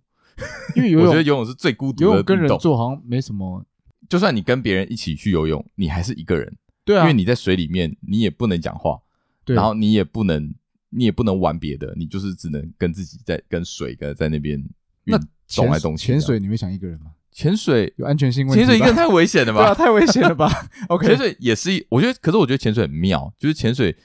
[0.76, 2.06] 因为游泳， 我觉得游泳是最孤独的。
[2.06, 3.66] 游泳跟人做好像没什么。
[4.10, 9.00] 就算你跟别人一起去游泳，你还是一个人，对啊，因为你在水里面，你也不能讲话，
[9.44, 10.54] 对，然后你也不能，
[10.90, 14.64] 你也不能玩别的，你就是只能跟自己在跟水跟在那边
[15.04, 15.18] 那
[15.56, 16.08] 动来动去。
[16.08, 17.12] 潜水你会想一个人吗？
[17.32, 19.60] 潜水有安全性问题，潜水一个人太危险了吧？
[19.60, 20.70] 对啊，太危险了吧？
[20.88, 23.96] OK，潜水也是，我觉得，可是我觉得潜水很妙，就是潜水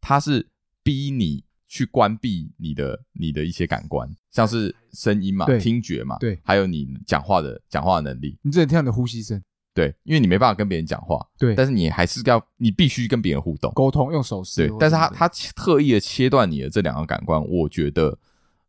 [0.00, 0.48] 它是
[0.82, 4.10] 逼你去关闭你的你的一些感官。
[4.32, 9.40] 像是声音嘛，听觉嘛，对，还有你讲话的讲话的能力，你只能听到你的呼吸声，
[9.72, 18.18] 对，因为你没办法跟别人讲话，对，但是你还是要，你必须跟别人互动，沟通，用手势，对，但是他他特意的切断你的这两个感官，我觉得，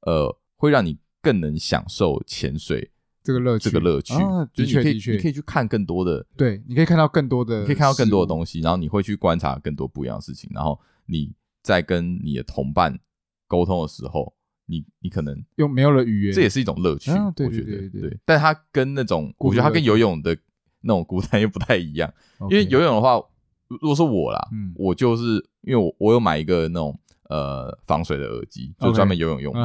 [0.01, 2.91] 呃，会让你更能享受潜水
[3.23, 12.99] 这个乐趣，这个乐趣，啊，的确，的确，你可以去看更多的，对，你可以看到更多的，你可以看到更多的东西，然后你会去观察更多不一样的事情，然后你在跟你的同伴
[13.47, 14.33] 沟通的时候。
[14.67, 18.19] 你你可能又没有了语言，这也是一种乐趣，啊、对对对对，我觉得对。
[18.23, 20.37] 但它跟那种，我觉得它跟游泳的
[20.79, 22.09] 那种孤单又不太一样。
[22.43, 23.21] 因为游泳的话，
[23.67, 29.59] 如果是我啦，嗯，我就是因为我我有买一个那种呃防水的耳机，就专门游泳用的，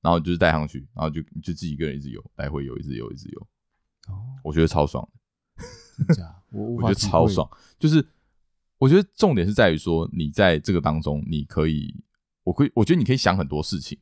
[0.00, 3.40] 然后就是戴上去，然后就就自己一个人一直游，来回游，一直游，一直游。
[4.08, 5.08] 哦，我觉得超爽。
[6.52, 8.06] 我 我觉得超爽，就是
[8.78, 11.94] 我觉得重点是在于说，你在这个当中，你可以，
[12.44, 13.98] 我可以，我觉得你可以想很多事情。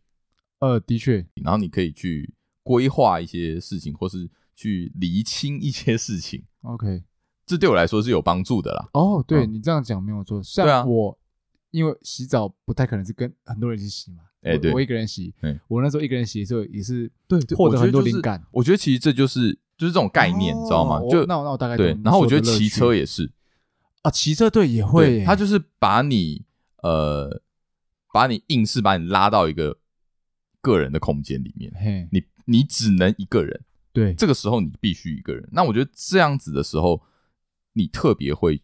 [0.58, 6.42] 呃，的确，然后你可以去规划一些事情，或是去厘清一些事情。
[6.62, 7.02] OK，
[7.44, 8.88] 这对我来说是有帮助的啦。
[8.94, 10.42] 哦，对你这样讲没有错。
[10.42, 11.18] 像我，
[11.70, 14.22] 因为洗澡不太可能是跟很多人一起洗嘛。
[14.42, 15.34] 哎，对，我一个人洗。
[15.68, 18.42] 我那时候一个人洗的时候也是对获得很多灵感。
[18.50, 21.00] 我觉得其实这就是就是这种概念，你知道吗？
[21.10, 21.96] 就那我那我大概对。
[22.04, 23.30] 然后我觉得骑车也是
[24.04, 26.44] 啊，骑车队也会，他就是把你
[26.82, 27.42] 呃，
[28.12, 29.78] 把你硬是把你拉到一个。
[30.64, 35.46] 个人的空间里面，嘿，你你只能一个人，对，这个时候你必须一个人。
[35.52, 37.02] 那我觉得这样子的时候，
[37.74, 38.62] 你特别会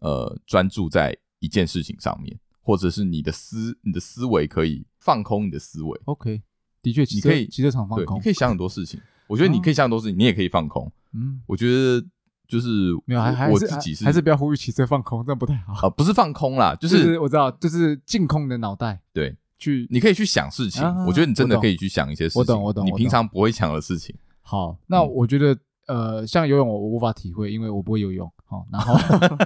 [0.00, 5.98] 呃专注在一件事情上面，或者是你的思你的思维可以放空你的思维。
[6.04, 6.42] OK，
[6.82, 9.00] 的确，你可以骑车场放空，你可以想很多事情。
[9.28, 10.92] 我觉得你可以想很多事情，你也可以放空。
[11.14, 12.06] 嗯，我觉得
[12.46, 12.68] 就是
[13.04, 15.90] 没有，还还我自己是还是不要呼吁骑车放空，这样不太好啊。
[15.90, 19.36] 不是放空啦，就是我知道，就是净空你的脑袋，对。
[19.58, 20.84] 去，你可以去想事情。
[21.06, 22.40] 我觉得你真的可以去想一些事情。
[22.40, 22.84] 我懂，我懂。
[22.84, 24.12] 你平常不会想的事情。
[24.40, 28.28] 好，那我觉得，呃，像游泳，我我无法体会，因为我不会游泳。
[28.44, 28.92] 好，然后，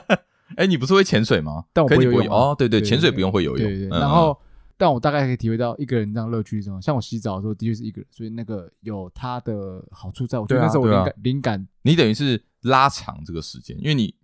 [0.56, 1.66] 哎，你不是会潜水吗？
[1.74, 2.34] 但我不会游泳。
[2.34, 3.68] 哦，对对，潜水不用会游泳。
[3.68, 3.88] 对对。
[3.90, 4.34] 然后，
[4.78, 10.38] 但我大概可以体会到一个人这样乐趣中，像我洗澡的时候，的确是一个人，所以那个有它的好处在。
[10.38, 14.14] 我觉得那时候我灵感，灵感，你等于是拉长这个时间，因为你。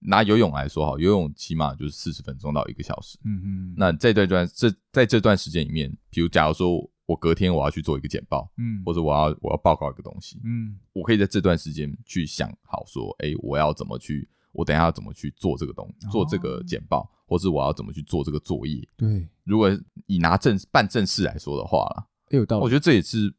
[0.00, 3.18] 拿游泳来说哈，游泳起码就是四十分钟到一个小时。
[3.24, 3.74] 嗯嗯。
[3.76, 18.86] 那在这段这在这段时间里面，比如假如说我隔天我要去做一个简报，嗯，或者我要我要报告一个东西，嗯，我可以在这段时间去想好说，哎，我要怎么去，我等一下要怎么去做这个东西，做这个简报，或是我要怎么去做这个作业。
[18.98, 19.70] 对，如果
[20.06, 22.62] 以拿正办正事来说的话啦，有道理。
[22.62, 23.34] 我觉得这也是，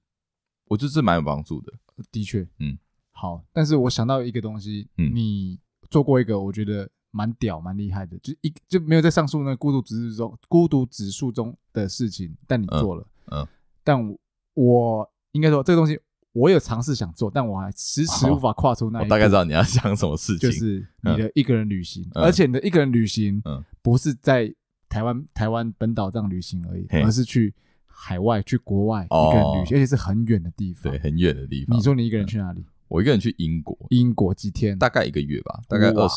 [0.65, 1.72] 我觉得这蛮有帮助的。
[2.12, 2.78] 的确，嗯，
[3.17, 3.43] 好。
[3.51, 6.88] 但是我想到一个东西，嗯，你做过一个，我觉得。
[7.10, 13.47] 蛮屌，蛮厉害的，就一就没有在上述那个孤独指数中，孤独指数中的事情，但你做了，嗯，嗯，
[13.84, 14.19] 但我，
[14.53, 15.97] 我应该说这个东西
[16.34, 19.06] 我有尝试想做，但我还迟迟无法跨出那一步。
[19.06, 24.53] 我大概知道你要想什么事情，就是你的一个人旅行，嗯、而且你的一个人旅行，嗯，不是在
[24.88, 27.51] 台湾台湾本岛这样旅行而已，嗯、而是去
[27.86, 31.75] 海外去国外一个人旅行，哦、而且是很远的地方，对，很远的地方。
[31.75, 32.63] 你说你一个人去哪里？
[32.88, 34.78] 我一个人去英国，英国几天？
[34.78, 36.15] 大概一个月吧，大概二十。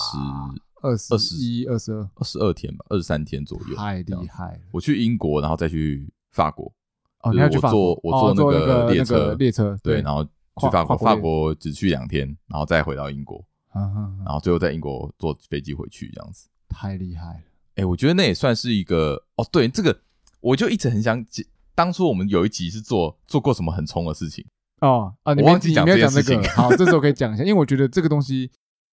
[0.83, 3.77] 二十一、二十二、二十二天吧，二十三天左右。
[3.77, 4.61] 太厉害了！
[4.71, 6.73] 我去英国，然后再去法国。
[7.21, 8.01] 哦，你要去法国？
[8.03, 10.97] 我坐那个列车，列车对，然后去法国。
[10.97, 13.45] 法国只去两天，然后再回到英国。
[13.75, 16.49] 然后最后在英国坐飞机回去，这样子。
[16.67, 17.43] 太厉害了！
[17.75, 19.47] 哎，我觉得那也算是一个哦。
[19.53, 20.01] 对，这个
[20.41, 21.45] 我就一直很想讲。
[21.75, 24.47] 当初我们有一集是做做过什么很冲的事情
[24.81, 25.35] 哦啊！
[25.35, 26.43] 你忘记讲这件事情。
[26.51, 28.51] 好，这时候可以讲一下，因为我觉得这个东西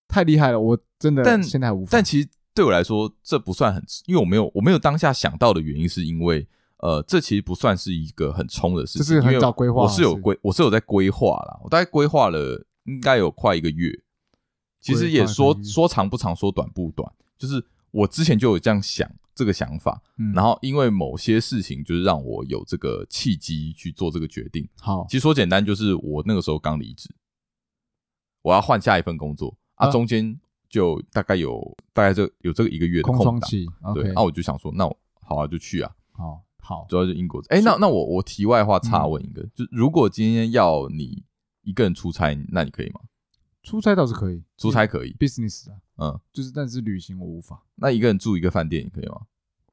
[0.08, 1.90] 太厉害了，我真的但现在无法。
[1.92, 2.30] 但其实。
[2.54, 6.48] 对我来说，这不算很，因为我没有我没有当下想到的原因，是因为
[6.78, 9.84] 呃，这其实不算是一个很冲的事情，就是很早规划。
[9.84, 13.92] 我是有规，我是有在规划啦，我大概规划了应该有快一个月，
[14.82, 24.68] 其实也说说长不长，说短不短，就是我之前就有这样想这个想法，嗯，然后因为某些事情，就是让我有这个契机去做这个决定。
[24.80, 27.08] 好，其实说简单，就是我那个时候刚离职，
[28.42, 30.36] 我要换下一份工作啊，中间
[30.68, 37.40] 就大概有大概这有这个一个月的空窗期，对，那我就想说，那我好啊，就去啊，好，好，主要是英国。
[37.50, 41.24] 哎，那那我我题外话插问一个，就如果今天要你
[41.62, 43.02] 一个人出差，那你可以吗？
[43.68, 47.62] 出差倒是可以，出差可以，business 啊，嗯，就是，但是旅行我无法。
[47.76, 49.24] 那一个人住一个饭店，你可以吗？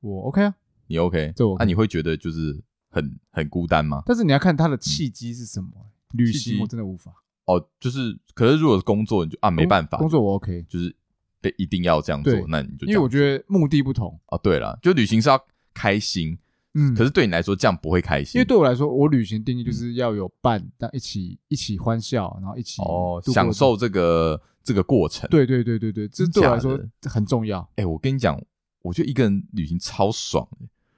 [0.00, 0.52] 我 OK 啊，
[0.88, 1.32] 你 OK？
[1.60, 4.02] 那你会觉得就是很很孤单吗？
[4.04, 5.68] 但是你要看他的契机是什么。
[6.10, 7.22] 旅行我真的无法。
[7.44, 9.96] 哦，就是，可是如果是工作，你就啊没办法。
[9.98, 10.92] 工作我 OK，就是
[11.40, 14.18] 得一定要这样做，那你就因为我觉得目的不同。
[14.26, 15.40] 啊，对了，就旅行是要
[15.72, 16.36] 开心。
[16.74, 25.28] 嗯，可是对你来说这样不会开心，因为对我来说，我旅行定义就是要有伴，但一起一起欢笑，然后一起哦享受这个这个过程。
[25.30, 27.68] 对对对对对，这对我来说很重要。
[27.76, 28.40] 哎，我跟你讲，
[28.82, 30.48] 我觉得一个人旅行超爽。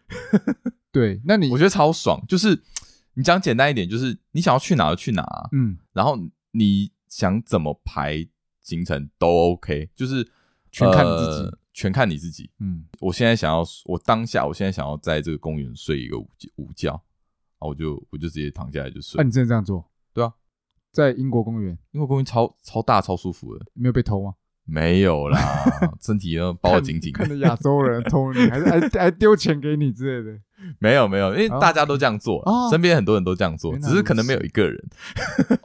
[0.91, 2.63] 对，那你我觉得超爽，就是
[3.15, 6.19] 你讲简单一点，就是你想要去哪就去哪，嗯，然后
[6.53, 8.27] 你想怎么排
[8.63, 10.27] 行程都 OK，就是
[10.73, 11.57] 全看你自己。
[11.77, 12.51] 全看你自己。
[12.59, 16.95] 嗯，我现在想要，我当下，我现在想要在这个公园睡一个午午觉，
[17.59, 19.19] 啊，我就我就直接躺下来就睡。
[19.19, 19.87] 那你真的这样做？
[20.15, 20.33] 对啊，
[20.91, 24.35] 在英国公园，英国公园超超大超舒服的，没有被偷吗？
[24.65, 25.39] 没有啦，
[26.01, 27.13] 身体要包得紧紧。
[27.13, 30.41] 看着亚洲人偷你， 还是还还丢钱给你之类的？
[30.79, 34.83] 没有没有，因为大家都这样做，身边很多人都这样做，只是可能没有一个人。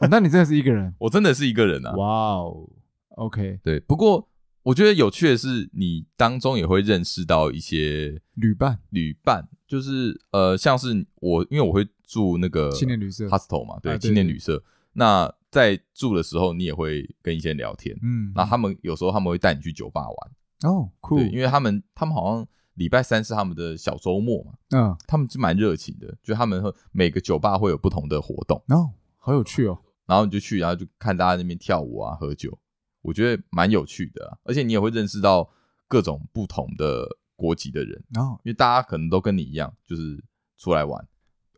[0.09, 0.93] 那你真的是一个人？
[0.99, 1.95] 我真的是一个人啊！
[1.95, 2.69] 哇哦
[3.15, 4.27] ，OK，对，不过。
[4.63, 8.79] 我觉得有趣的是，你当中也会认识到一些旅伴。
[8.89, 13.27] 旅伴就是呃，像是我，因为我会住那个青年旅社。
[13.27, 14.63] hostel 嘛，对，青年旅社。
[14.93, 32.59] 那在住的时候，你也会跟一些人聊天，嗯，那他们有时候他们会带你去酒吧玩，哦，酷，因为他们他们好像礼拜三是他们的小周末嘛，嗯，他们就蛮热情的，就他们会每个酒吧会有不同的活动，哦，好有趣哦，然后你就去，然后就看大家那边跳舞啊，喝酒。
[33.01, 35.49] 我觉得蛮有趣的，而且你也会认识到
[35.87, 40.23] 各种不同的国籍的人，然后因为大家可能都跟你一样，就是
[40.57, 41.07] 出来玩。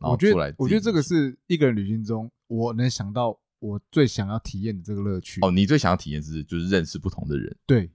[0.00, 5.40] 我觉得，我觉得这个是一个人旅行中我能想到我最想要体验的这个乐趣。
[5.42, 7.56] 哦，你最想要体验是就是认识不同的人。
[7.64, 7.90] 对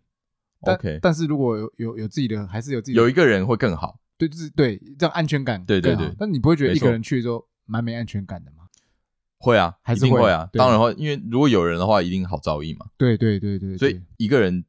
[0.62, 0.98] ，OK。
[1.02, 4.00] 但是如果有有有自己的，还是有自己有一个人会更好。
[4.18, 5.64] 对，就是对这样安全感。
[5.66, 6.14] 对对对。
[6.18, 8.59] 但你不会觉得一个人去的时候蛮没安全感的吗？
[9.40, 12.86] 会啊，还是会啊，当然会，因为如果有人的话，一定好照应嘛。
[12.98, 14.64] 对对对对，所以一个人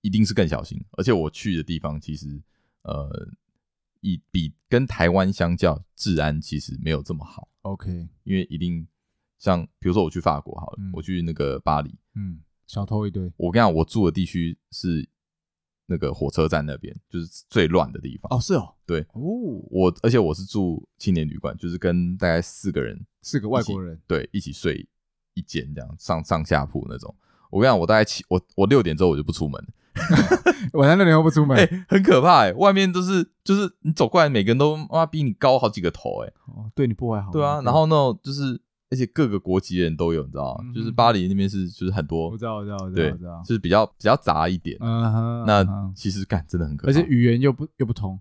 [0.00, 0.82] 一定是更小心。
[0.92, 2.40] 而且我去的地方其实，
[2.82, 3.28] 呃，
[4.00, 7.48] 以比跟台湾相较，治安其实没有这么好。
[7.62, 8.86] OK，因为一定
[9.38, 13.30] 像比如说我去法国好了，我去那个巴黎，嗯，小偷一堆。
[13.36, 15.08] 我跟你讲，我住的地区是。
[15.86, 18.36] 那个火车站那边就是最乱的地方。
[18.36, 19.20] 哦，是哦，对哦，
[19.70, 24.86] 我而且我是住青年旅馆，就是跟大概四个人，四个外国人，对，一起睡
[25.34, 27.14] 一间这样上上下铺那种。
[27.50, 29.62] 我跟你讲，我大概七，我我六点之后我就不出门，
[30.74, 38.60] 晚上六点后不出门，哎，很可怕哎，外面都是就是你走过来，每个人都哇比你高好几个头哎，哦，对你不怀好，对啊，然后那种就是。
[38.94, 40.72] 而且各个国籍的人都有，你知道吗？
[40.72, 44.78] 就是巴黎那边是，就是很多，我知道，我知道，我知道，就是比较比较杂一点。
[44.80, 48.16] 嗯那其实干真的很可怕，而且语言又不又不通。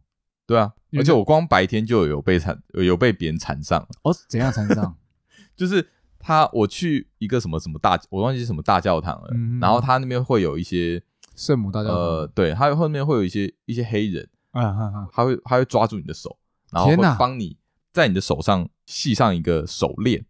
[0.48, 3.88] 对啊，而且我光白天就有被缠，有被别人缠上。
[4.02, 4.98] 哦，怎样缠上？
[5.56, 9.30] 就是他，我去一个什么什么大，我忘记是什么大教堂了。
[9.62, 11.02] 然后他那边会有一些
[11.36, 11.98] 圣母大教堂。
[11.98, 14.28] 呃，对，他后面会有一些一些黑人。
[14.52, 16.38] 啊他会他会抓住你的手，
[16.72, 17.58] 然后会帮你
[17.92, 20.24] 在你的手上系上一个手链。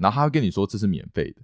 [0.00, 1.42] 然后他会跟你说这是免费的，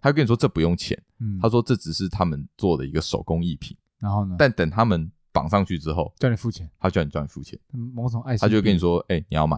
[0.00, 3.76] 他会跟你说这不用钱，嗯，他说这只是他们做的一个手工艺品。
[3.98, 4.36] 然后呢？
[4.38, 7.58] 但等他们绑上去之后，叫你付钱，他叫你叫你付钱，
[7.94, 9.56] 某种爱心，他就会跟你说，哎，你要买。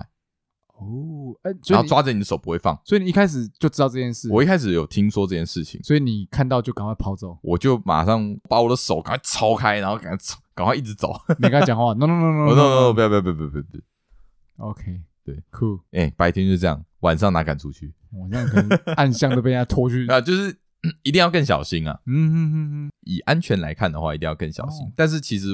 [0.76, 4.30] 哦，哎，然后抓着你的手不会放，所以你一开始就知道这件事。
[4.30, 10.24] 我一开始有听说这件事情，所以你看到就赶快跑走，我就马上把我的手赶快抄开，然后赶快
[10.54, 11.12] 赶快一直走。
[11.40, 17.92] 你跟他讲话，no no no no no no，不要不要不要不要不要，OK，对，cool，哎，白天就这样，晚上哪敢出去？
[18.12, 20.56] 我这样可能暗箱都被人家拖去 啊，就是
[21.02, 22.00] 一定要更小心啊。
[22.06, 24.86] 嗯哼哼哼，以安全来看的话，一定要更小心。
[24.86, 25.48] 哦、但是其实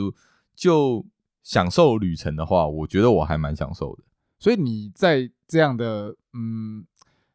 [0.54, 1.04] 就
[1.42, 4.04] 享受旅程的话，我觉得我还蛮享受的。
[4.38, 6.84] 所以你在这样的嗯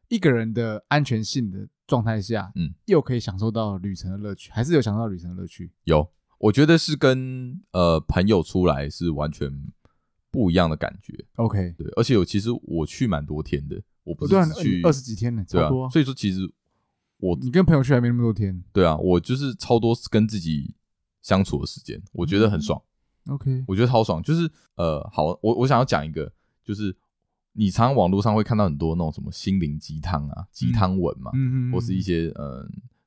[0.08, 5.72] 一个人的安全性的状态下，嗯，又可以享受到旅程的乐趣，还是有享受到旅程的乐趣？
[5.84, 6.08] 有，
[6.38, 9.50] 我觉得是跟呃朋友出来是完全
[10.30, 11.24] 不一样的感觉。
[11.34, 13.82] OK，对，而且我其实我去蛮多天的。
[14.04, 16.50] 我不是去二十几天呢，对啊，所以说其实
[17.18, 20.74] 我你跟朋友去还没那么多天，对啊，我就是超多跟自己
[21.22, 22.82] 相处的时间，我觉得很爽。
[23.26, 26.32] 嗯、OK，我觉得超爽，就是呃，好，我我想要讲一个，
[26.64, 26.96] 就是
[27.52, 32.66] 你常常网络上会看到很多那种什么心灵鸡汤啊、鸡汤文嘛，嗯嗯，或是一些嗯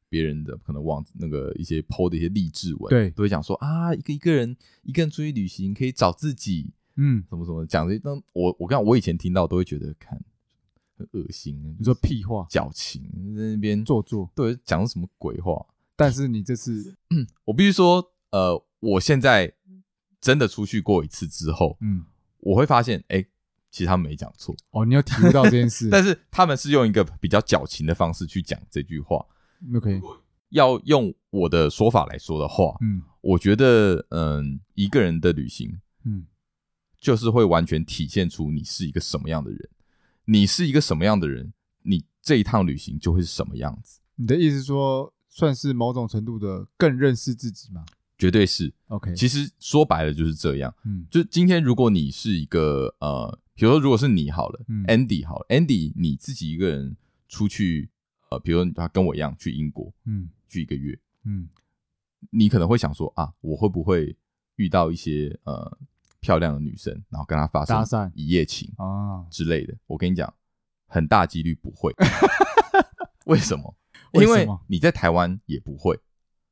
[0.09, 10.23] 别、呃、人的可能网那个一些 PO 的一些励志文，对，都会讲说啊，一个一个人一个人出去旅行可以找自己，嗯，什么什么讲这些，那我我刚我以前听到都会觉得看。
[11.03, 13.03] 很恶心，你说屁话，矫情
[13.35, 15.65] 在那边做作，对，讲的什么鬼话？
[15.95, 16.95] 但是你这次，
[17.45, 19.53] 我必须说，呃，我现在
[20.19, 22.05] 真的出去过一次之后，嗯，
[22.39, 23.27] 我会发现，哎、欸，
[23.69, 24.55] 其实他们没讲错。
[24.71, 29.23] 哦，你有体会到这件事， 但是他们是用一个比较矫情的方式去讲这句话。
[29.75, 30.01] OK，
[30.49, 36.25] 要用我的说法来说的话，嗯，我觉得，嗯，一个人的旅行，嗯，
[36.99, 39.69] 就是会完全体现出你是一个什么样的人。
[40.25, 41.53] 你是一个什么样的人，
[41.83, 43.99] 你这一趟旅行就会是什么样子。
[44.15, 47.83] 你的意思说，算是某种程度的更认识自己吗？
[48.17, 48.73] 绝对是。
[48.87, 50.73] OK，其实说白了就是这样。
[50.85, 56.95] 嗯，就今天如果你是一个呃，比如说如果是你好了，嗯，Andy 好了，Andy 你自己一个人
[57.27, 57.89] 出去，
[58.29, 61.49] 呃，比如说他跟我一样去英国，嗯，去一个月，嗯，
[62.29, 64.15] 你可能会想说啊，我会不会
[64.55, 65.77] 遇到一些呃。
[66.23, 70.33] 漂亮的女生，然后跟她发生一夜情啊之类的，我跟你讲，
[70.87, 71.93] 很大几率不会。
[73.27, 73.75] 为什么？
[74.13, 75.99] 因为你在台湾也不会，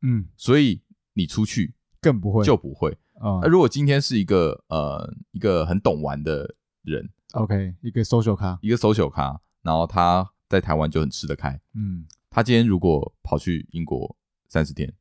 [0.01, 0.81] 嗯，所以
[1.13, 2.97] 你出去更不会，就不会。
[3.41, 14.17] 那如果今天是一个呃一个很懂玩的人，OK，一个 social 咖，一个 social 咖，然后他在台湾就很吃得开，嗯，他今天如果跑去英国
[14.49, 14.91] 三十天，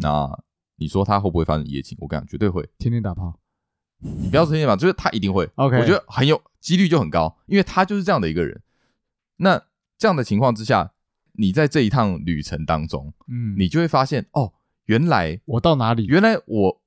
[0.00, 0.28] 那
[0.76, 1.96] 你说他会不会发生一夜情？
[2.00, 3.40] 我跟你讲，绝对会，天天打炮。
[4.00, 5.48] 你不要说天嘛，就是他一定会。
[5.56, 8.60] OK，我觉得很有几率就很高，因为他就是这样的一个人。
[9.36, 9.62] 那
[9.98, 10.92] 这样的情况之下，
[11.32, 14.52] 你在这一趟旅程当中，嗯，你就会发现哦，
[14.86, 16.82] 原来我到哪里，原来我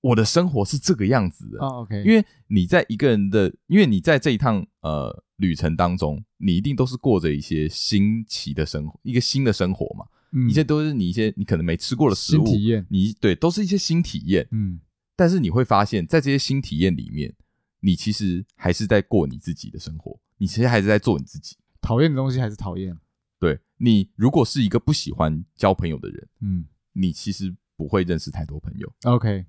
[0.00, 1.58] 我的生活是这个样子的。
[1.58, 10.06] 哦，OK，因为你在一个人的，因为你在这一趟呃旅程当中，你一定都是过着一些新奇的生活，一个新的生活嘛。
[10.32, 14.48] 嗯，一些都是你一些你可能没吃过的食物，体验，你对，都是一些新体验。
[14.50, 14.80] 嗯。
[15.16, 17.34] 但是你会发现，在这些新体验里面，
[17.80, 21.56] 你其实还是在过你自己的生活，你其实还是在做你自己。
[21.80, 22.98] 讨厌的东西还是讨厌。
[23.38, 28.92] 对，你如果是一个不喜欢交朋友的人，嗯，你其实不会认识太多朋友。
[29.04, 29.44] OK，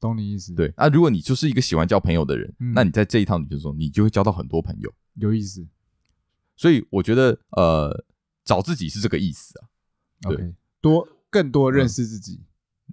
[0.00, 0.54] 懂你意思。
[0.54, 4.92] 对，那如果你就是一个喜欢交朋友的人，嗯，那你在这一趟旅程中，你就会交到很多朋友。
[5.14, 5.66] 有意思。
[6.56, 8.04] 所以我觉得，呃，
[8.44, 9.68] 找自己是这个意思啊。
[10.24, 12.40] OK，多更多认识自己。
[12.40, 12.45] 嗯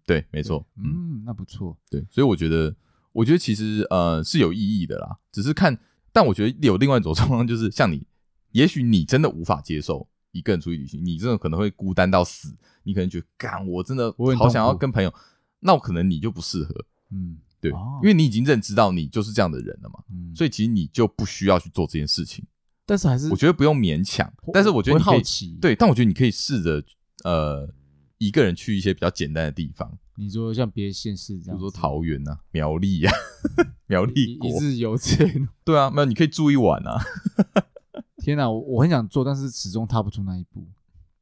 [0.06, 1.78] 对，没错，嗯，那不错。
[1.90, 2.76] 对，所以我觉得，
[3.12, 5.18] 我觉得其实呃是有意义的啦。
[5.32, 5.80] 只是看，
[6.12, 8.06] 但我觉得有另外一种状况，就是像你，
[8.52, 12.54] 也许你真的无法接受一个人出去旅行，你真的可能会孤单到死。
[12.84, 15.14] 你可能觉得，干，我真的好想要跟朋友，
[15.62, 16.86] 那我可能你就不适合。
[17.12, 17.72] 嗯，对，
[18.02, 20.04] 因为你已经认知到你就是这样的人了嘛。
[20.10, 22.46] 嗯，所以其实你就不需要去做这件事情。
[22.86, 24.30] 但是还是我觉得不用勉强。
[24.52, 25.22] 但是我觉得你可以，
[25.62, 26.84] 对，但我觉得你可以试着
[27.24, 27.74] 呃。
[28.28, 33.14] 一个人去一些比较简单的地方，你说像别的县市这样，比如说桃园啊、苗栗啊、
[33.88, 34.50] 苗栗国。
[34.50, 35.28] 一日游这
[35.64, 37.02] 对啊，没有你可以住一晚啊。
[38.24, 40.66] 天哪，我我很想做，但是始终踏不出那一步，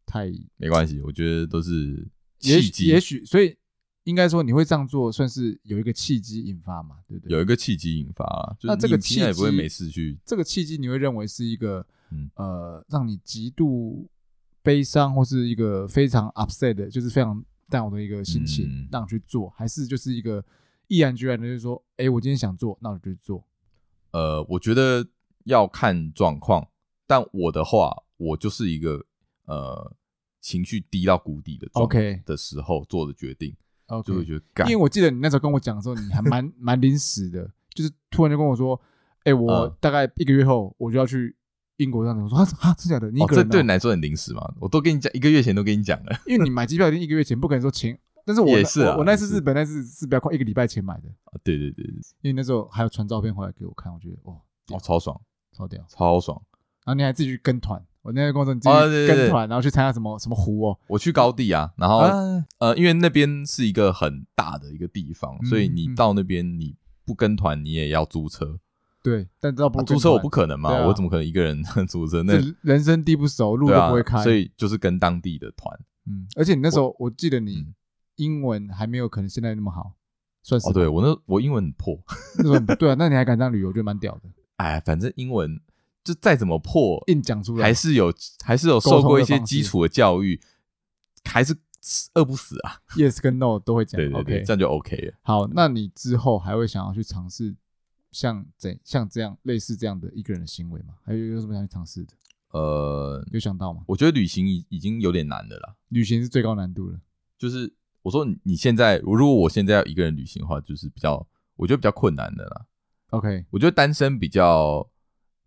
[0.06, 2.08] 太没关系，我觉得都是
[2.40, 3.58] 契机，也许所以
[4.04, 7.36] 应该说你会这样做，算是有一个契机引发嘛，对不对？
[7.36, 12.30] 有一个契机引发啊，那这个契机也不会没事去，这个契机你会认为是一个，嗯。
[12.36, 14.08] 呃，让你极度。
[14.64, 20.44] 悲伤或是一个非常 upset 的，就是非常 down 的一个心情，嗯、让你去做，还是就是一个
[20.88, 23.44] 毅然决然的，就是说，哎、欸，我今天想做，那我就去做。
[24.12, 25.08] 呃，我觉得
[25.46, 26.68] 要看状况，
[27.08, 29.06] 但我的话，我就是一个
[29.46, 29.96] 呃
[30.42, 33.56] 情绪低到谷底的 OK 的时候做的决定
[33.88, 34.04] ，okay.
[34.04, 38.80] 就会觉得，因为我记得你那时候跟我讲的时候，你还蛮 蛮临时的，就是突然就跟我说，
[39.20, 41.36] 哎、欸，我大概一个月后我就要去。
[41.82, 43.12] 英国这样子，我说啊啊，真的假的？
[43.12, 44.54] 你、哦、这对你来说很临时嘛？
[44.60, 46.16] 我都跟你讲，一个月前都跟你讲了。
[46.26, 47.98] 因为你买机票已经一个月前，不可能说前。
[48.24, 51.10] 但是我也是、啊、我，那次日本那次是比较快，一个礼拜前买的。
[51.26, 54.36] 啊，对对对对，因为那时候还有传照片回来给我看，我觉得哇，
[54.70, 55.20] 哦，超爽，
[55.58, 56.40] 超屌，超爽。
[56.86, 60.80] 然后你还自己去跟团，我那个工作你自己跟团，然后去参加什么什么湖哦？
[60.88, 68.60] 我去高地啊，然后、啊、呃，因为那边是一个很大的一个地方，嗯、所以你到那边你不跟团，你也要租车。
[69.04, 72.22] 对，但知道不、啊、租车我不可能嘛、啊，我怎么可能一个人 租车？
[72.24, 75.80] 那人生地不熟，路都不会开，啊、所以就是跟当地的团。
[76.06, 77.66] 嗯，而且你那时候我，我记得你
[78.16, 79.94] 英文还没有可能现在那么好，
[80.44, 80.74] 算是哦。
[80.74, 82.00] 对我那我英文很破，
[82.38, 84.22] 那时候对啊，那你还敢这样旅游，我觉得蛮屌的。
[84.58, 85.60] 哎，反正英文
[86.04, 90.40] 就再怎么破，硬讲出来，还是有还是有受过一些基础的教育，
[91.26, 91.56] 还是
[92.14, 92.78] 饿不死啊。
[92.96, 95.14] Yes 跟 No 都会讲，对对对，这样就 OK 了。
[95.22, 97.56] 好，那你之后还会想要去尝试
[98.12, 100.96] 像怎像这样类似这样的一个人的行为吗？
[101.04, 102.14] 还有有什么想去尝试的？
[102.52, 103.84] 呃，有想到吗？
[103.88, 105.76] 我觉得旅行已已经有点难的啦。
[105.90, 107.00] 旅行是最高难度了。
[107.38, 112.66] 就是我说你现在，如果我现在要一个人旅行的话，就是比较我觉得比较困难的啦。
[113.12, 114.86] OK，我觉得单身比较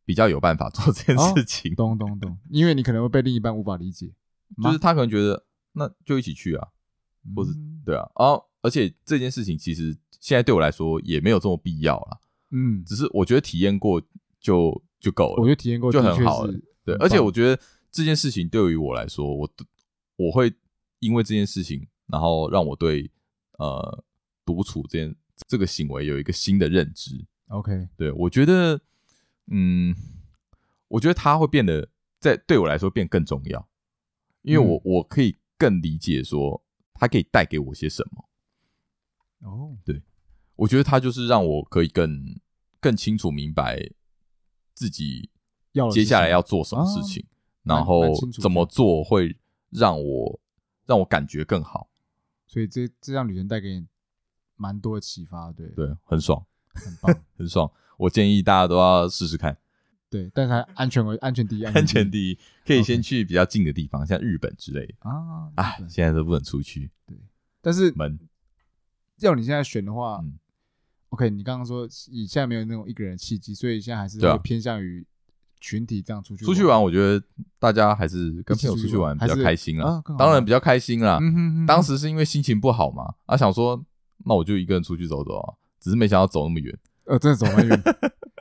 [0.05, 1.73] 比较有办法 做这件事情。
[1.73, 4.11] 哦、懂懂懂， 因为你可能会被另一半无法理解，
[4.63, 6.69] 就是他可能觉得那就一起去啊，
[7.37, 12.19] 或是、嗯、对啊，然后，而且这件事情其实现在对我来说也没有这么必要啦。
[12.57, 14.01] 嗯，只是我觉得体验过
[14.39, 16.55] 就就够了，我觉得体验过就很好了。
[16.85, 19.51] 对，而且我觉得这件事情对于我来说，我
[20.15, 20.55] 我会
[21.01, 23.11] 因为这件事情，然后让我对
[23.59, 24.05] 呃
[24.45, 25.13] 独处这件
[25.49, 27.27] 这个行为有一个新的认知。
[27.49, 28.81] OK，对，我觉得，
[29.51, 29.95] 嗯，
[30.87, 31.89] 我觉得它会变得
[32.21, 33.69] 在对我来说变更重要，
[34.43, 38.29] 因为我、嗯、我可以更理解说它可以带给我些什么。
[39.41, 40.03] 哦，对，
[40.57, 42.39] 我觉得它就是让我可以更
[42.85, 43.91] 更清楚明白
[44.75, 45.31] 自己。
[45.93, 47.27] 接下来要做什么事情，
[47.65, 48.03] 啊、然后
[48.41, 49.37] 怎么做会
[49.71, 50.41] 让我
[50.87, 51.89] 让我感觉更好，
[52.47, 53.85] 所以这这趟旅程带给你
[54.55, 55.67] 蛮多的启发，对。
[55.71, 57.69] 对，很爽，很棒， 很爽。
[57.97, 59.59] 我建议大家都要试试看，
[60.09, 64.95] 对，但是还安全为 安全第一，安全第一，可以先去比较近的地方，像日本之类的。
[65.01, 65.51] 啊。
[65.57, 67.19] 哎，现在都不能出去，对，
[67.61, 68.17] 但是门
[69.19, 70.39] 要你现在选的话，嗯
[71.15, 75.07] ，OK，你刚刚说你现在没有那种一个人的契机，所以现在还是会偏向于。
[75.61, 77.25] 群体这样出去出去玩，我觉得
[77.59, 80.03] 大家还是跟朋友出去玩比较开心啊。
[80.19, 81.19] 当然比较开心啦。
[81.67, 83.83] 当时是因为心情不好嘛，啊，想说
[84.27, 86.79] 那我就一个人出去走走啊，只是没想到走那么远。
[87.07, 87.83] 呃，真的走蛮远。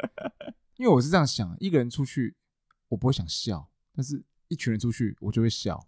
[0.76, 2.36] 因为我是这样想，一个人出去
[2.90, 5.80] 我不会想笑，但是一群人出去我就会笑，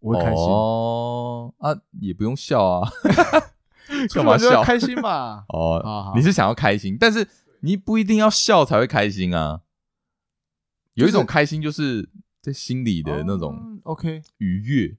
[0.00, 0.44] 我会开心。
[0.44, 1.70] 哦啊，
[2.00, 2.90] 也不用笑啊，
[4.14, 4.62] 干嘛笑？
[4.62, 5.44] 开心嘛。
[5.50, 7.26] 哦，你是想要开心，但是
[7.60, 9.62] 你不一定要笑才会开心啊。
[10.94, 12.08] 有一种开心，就是
[12.40, 14.96] 在心里的那种 OK 愉悦。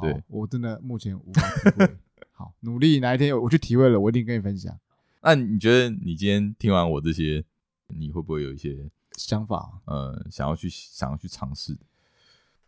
[0.00, 1.96] 对，我真的目前无法体会。
[2.32, 4.76] 好，努力哪一天我去体会了，我一定跟你分享。
[5.22, 7.44] 那你觉得你今天听完我这些，
[7.88, 9.80] 你会不会有一些想法？
[9.86, 11.76] 呃，想要去想要去尝试？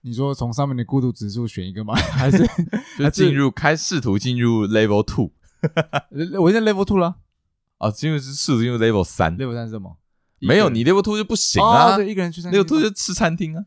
[0.01, 1.95] 你说从上面的孤独指数选一个吗？
[1.95, 2.45] 还是
[2.99, 5.31] 就进入开试图进入 Level Two？
[6.39, 7.17] 我现在 Level Two 了。
[7.79, 9.37] 啊，进入是试图进入 Level 三。
[9.39, 9.97] Level 三是什么？
[10.43, 11.97] 没有你 level two 就不行啊！
[11.97, 13.67] 对，一个人去 level two 就吃餐厅啊，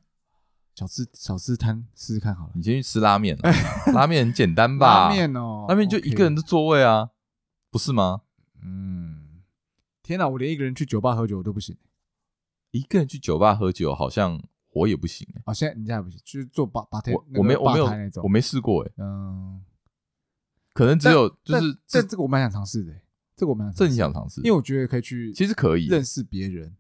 [0.74, 2.52] 小吃小吃摊试试看好了。
[2.56, 3.38] 你先去吃拉面，
[3.94, 5.08] 拉面很简单吧？
[5.08, 7.12] 拉面哦，拉面就一个人的座位啊，
[7.70, 8.22] 不是吗？
[8.64, 9.44] 嗯，
[10.02, 11.78] 天哪，我连一个人去酒吧喝酒都不行。
[12.72, 14.42] 一个人去酒吧喝酒，好像
[14.72, 15.28] 我也不行。
[15.46, 17.88] 哦，现在你现在不行，就是坐吧吧台，我没我没有
[18.24, 18.92] 我没试过哎。
[18.98, 19.62] 嗯，
[20.74, 22.94] 可能只有就是这这个我蛮想尝试的。
[23.36, 26.76] 这个我蛮这你想尝试，因为我觉得可以去，其实可以认识别人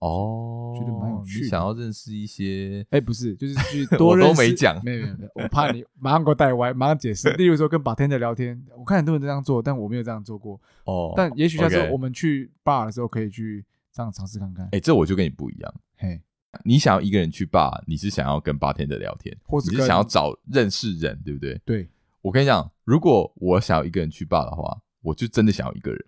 [0.00, 1.48] 哦，觉得蛮有趣。
[1.48, 4.30] 想要认识一些，哎，不是，就是去 多认识。
[4.30, 7.30] 我都没讲，没有没有没有，我怕你马上给我带歪，马上解释。
[7.38, 10.60] 例如说跟 bartender 聊天，我看很多人这样做，但我没有这样做过。
[10.84, 14.68] 哦，但也许下次我们去 bar 的时候可以去这样尝试看看。
[14.72, 15.74] 哎，这我就跟你不一样。
[15.96, 16.20] 嘿，
[16.64, 21.58] 你想要一个人去 bar，你是想要跟 bartender 聊天，或者是想要找认识人，对不对？
[21.64, 21.88] 对，
[22.26, 24.82] 我跟你讲，如果我想要一个人去 bar 的话。
[25.02, 26.04] 我就真的想要一个人，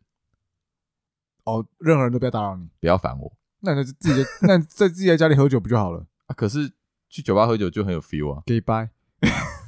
[1.44, 3.32] 哦，任何人都不要打扰你，不要烦我。
[3.60, 6.34] 那你就自己那在自己在家里喝酒不就好了啊？
[6.34, 6.72] 可是
[7.08, 8.42] 去酒吧喝酒就很有 feel 啊。
[8.44, 8.88] Gay bye，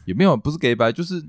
[0.04, 1.22] 也没有，不是 gay bye，就是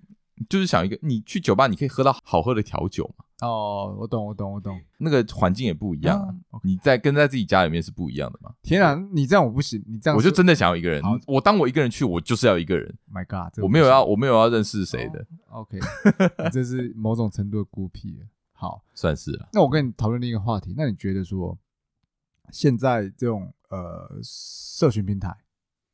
[0.50, 3.26] 就是想一个，你去酒吧你可以喝到好喝的调酒嘛。
[3.42, 4.80] 哦，我懂，我懂，我懂。
[5.00, 8.54] 那个环境也不一样，啊，你在跟在自己家里面是不一样的嘛。
[8.62, 11.02] 天啊，你这样我不行，你这样我就真的想要一个人。
[11.26, 12.96] 我当我一个人去，我就是要一个人。
[13.12, 15.26] My God，我没有要，我没有要认识谁的。
[15.50, 15.80] OK，
[16.54, 18.22] 这是某种程度的孤僻。
[18.54, 19.50] 好，算是了。
[19.54, 21.58] 那我跟你讨论另一个话题，那你觉得说，
[22.52, 25.36] 现在这种呃社群平台，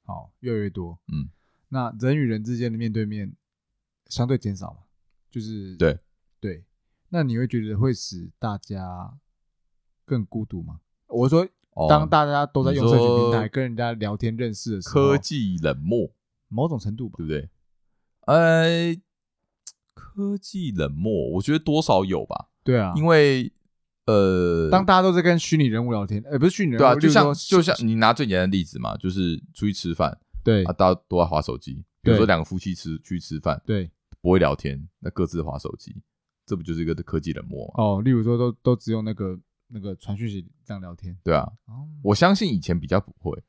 [0.03, 1.29] 好越来越多，嗯，
[1.69, 3.31] 那人与人之间的面对面
[4.09, 4.79] 相对减少嘛？
[5.29, 5.97] 就是对
[6.39, 6.63] 对。
[7.09, 9.13] 那你会觉得会使大家
[10.03, 10.81] 更孤独吗？
[11.07, 11.47] 我说，
[11.87, 16.11] 当大家都在用社群平台跟人家聊天认识的时候，科技冷漠，
[16.49, 17.49] 某种程度吧，对不对？
[18.25, 18.95] 呃，
[19.93, 22.49] 科技冷漠，我觉得多少有吧。
[22.63, 23.53] 对啊，因为
[24.05, 31.85] 呃，当大家都在跟虚拟人物聊天，呃，不是虚拟人物，对啊，就像就像你拿最简单的例子嘛，就是出去吃饭，对啊，大家都在划手机。
[32.01, 33.89] 比如说两个夫妻吃去吃饭，对，
[34.27, 36.03] 不会聊天，那各自划手机。
[36.45, 37.73] 这不就是一个科技冷漠吗？
[37.77, 41.49] 哦，例如说都都只有那个那个传讯息这样聊天，对啊。
[42.03, 43.41] 我相信以前比较不会，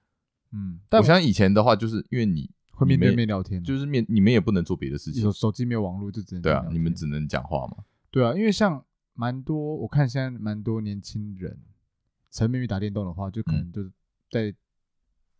[0.52, 7.84] 嗯，但我相信以前的话，就是因为你会面对面聊天，就是面你们也不能做别的事情，手手机没有网络就只能对啊，你们只能讲话嘛。
[8.12, 11.60] 对啊，因为像蛮多我看现在蛮多年轻人
[12.30, 13.90] 沉迷于打电动的话，就可能就是
[14.30, 14.54] 在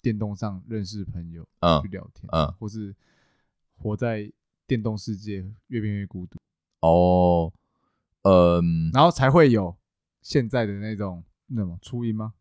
[0.03, 2.95] 电动上认识朋友，嗯，去聊天，嗯，或是
[3.76, 4.32] 活在
[4.69, 6.39] 电动世界越变越孤独。
[6.81, 7.53] 哦，
[8.23, 9.77] 嗯，然后才会有
[10.23, 12.35] 现在的那种那种初音吗？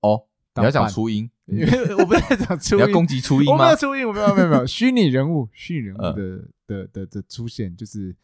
[0.00, 0.26] 哦，
[0.56, 3.52] 你要讲初音，因为我不在讲 初音，你要攻击初音吗？
[3.54, 8.14] 我没有初音，我没有没有没有 虚拟人物，虚拟人物的的的的出现，就是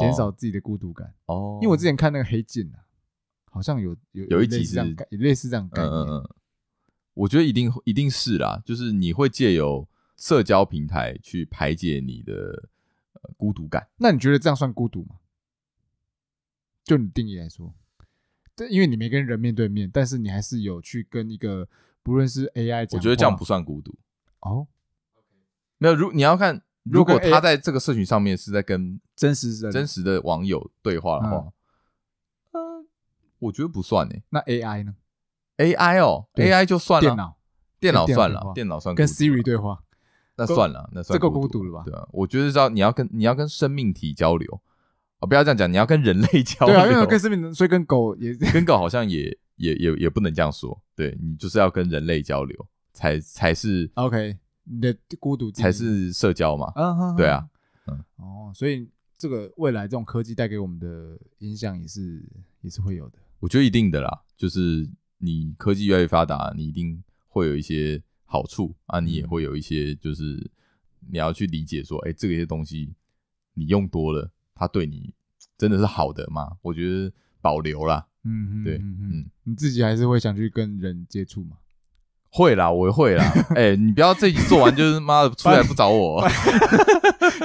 [0.00, 1.14] 减少自己的孤独感。
[1.26, 2.82] 哦，因为我之前看那个黑镜啊，
[3.50, 5.92] 好像有有有一集是类似这样概念。
[7.14, 9.88] 我觉得一定一定是啦，就是你会借由
[10.24, 12.70] 社交平台去排解你的
[13.12, 13.86] 呃孤独感。
[13.98, 15.16] 那你觉得这样算孤独吗？
[16.82, 17.74] 就你定义来说？
[18.56, 21.68] 对，因为你没跟人面对面，但是你还是有去跟一个
[22.02, 23.94] 不论是 AI，我觉得这样不算孤独
[24.40, 24.66] 哦。
[25.76, 31.52] 没有，如你要看，如果他在这个社群上面是在跟真实人、真实的网友对话的话，
[32.52, 32.86] 嗯，
[33.40, 34.22] 我觉得不算诶。
[34.30, 34.96] 那 AI 呢
[35.58, 37.36] ？AI 哦，AI 就算了，电脑，
[37.78, 39.84] 电脑算了，电脑算跟 Siri 对话，
[40.36, 41.82] 那算了，那算这个孤独了吧？
[41.86, 44.60] 对啊，我觉得知道你要跟你要跟生命体交流
[45.20, 45.26] 啊。
[45.26, 46.74] 不要这样讲，你要跟人类 交流。
[46.74, 50.80] 对啊，因为跟生命，所以跟狗也 跟狗好像也也也也不能这样说。
[50.96, 54.36] 对，你就是要跟人类交流，才才是 OK。
[54.64, 56.72] 你的孤独才是社交嘛。
[56.74, 57.46] 嗯，对啊。
[57.86, 62.24] 嗯，哦，所以这个未来这种科技带给我们的影响也是
[62.62, 63.18] 也是会有的。
[63.40, 68.02] 我觉得一定的啦，就是你科技越来越发达，你一定会有一些
[68.34, 70.50] 好处啊，你也会有一些就是
[71.08, 72.92] 你要去理解说，哎，这个些东西
[73.54, 74.28] 你用多了。
[74.56, 75.14] 它对你
[75.56, 76.56] 真的是好的吗？
[76.62, 78.08] 我觉得保留啦。
[78.24, 81.58] 嗯嗯，对，嗯，你自己还是会想去跟人接触吗？
[82.28, 83.24] 会啦，我会啦。
[83.54, 86.20] 哎，你不要这集做完就是妈的出来不找我，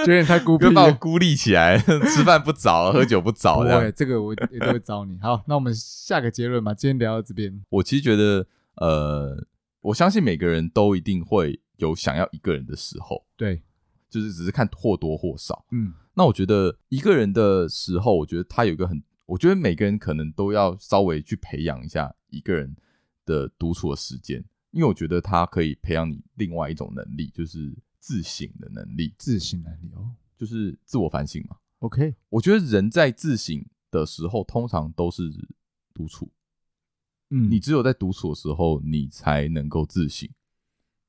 [0.03, 1.77] 觉得你太孤僻，把我孤立起来，
[2.09, 3.63] 吃饭不找， 喝酒不找。
[3.63, 5.19] 对，这个我也都会找你。
[5.21, 6.73] 好，那我们下个结论吧。
[6.73, 9.47] 今天聊到这边，我其实觉得，呃，
[9.81, 13.25] 我相信每个人都一定会有想要一个人的时候。
[13.35, 13.61] 对。
[14.09, 22.75] 就是只是看或多或少，嗯，那我觉得一个人的时候，我觉得他有一个很，我觉得每个人可能都要稍微去培养一下一个人
[23.23, 29.13] 的独处的时间，因为我觉得他可以培养你另外一种能力，就是自省的能力。
[29.19, 31.57] 自省能力哦，就是自我反省嘛。
[31.77, 35.29] OK，我觉得人在自省的时候，通常都是
[35.93, 36.31] 独处。
[37.29, 40.29] 嗯，你只有在独处的时候，你才能够自省。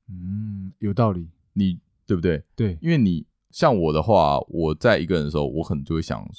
[0.07, 1.29] 嗯，有道理。
[1.53, 1.79] 你。
[2.03, 2.43] 对不对？
[2.57, 6.29] 对，因为你像我的话，我在一个人的时候，我可能就会想，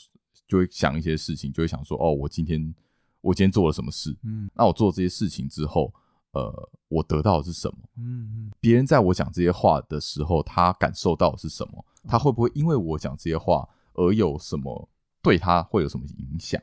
[0.47, 2.75] 就会想一些事情，就会想说，哦，我今天
[3.23, 4.15] 我今天做了什么事？
[4.23, 5.91] 嗯，那我做这些事情之后，
[6.33, 7.79] 呃，我得到的是什么？
[7.97, 11.83] 嗯嗯，别人在我讲这些话的时候，他感受到的是什么？
[12.07, 14.91] 他会不会因为我讲这些话而有什么
[15.23, 16.61] 对他会有什么影响？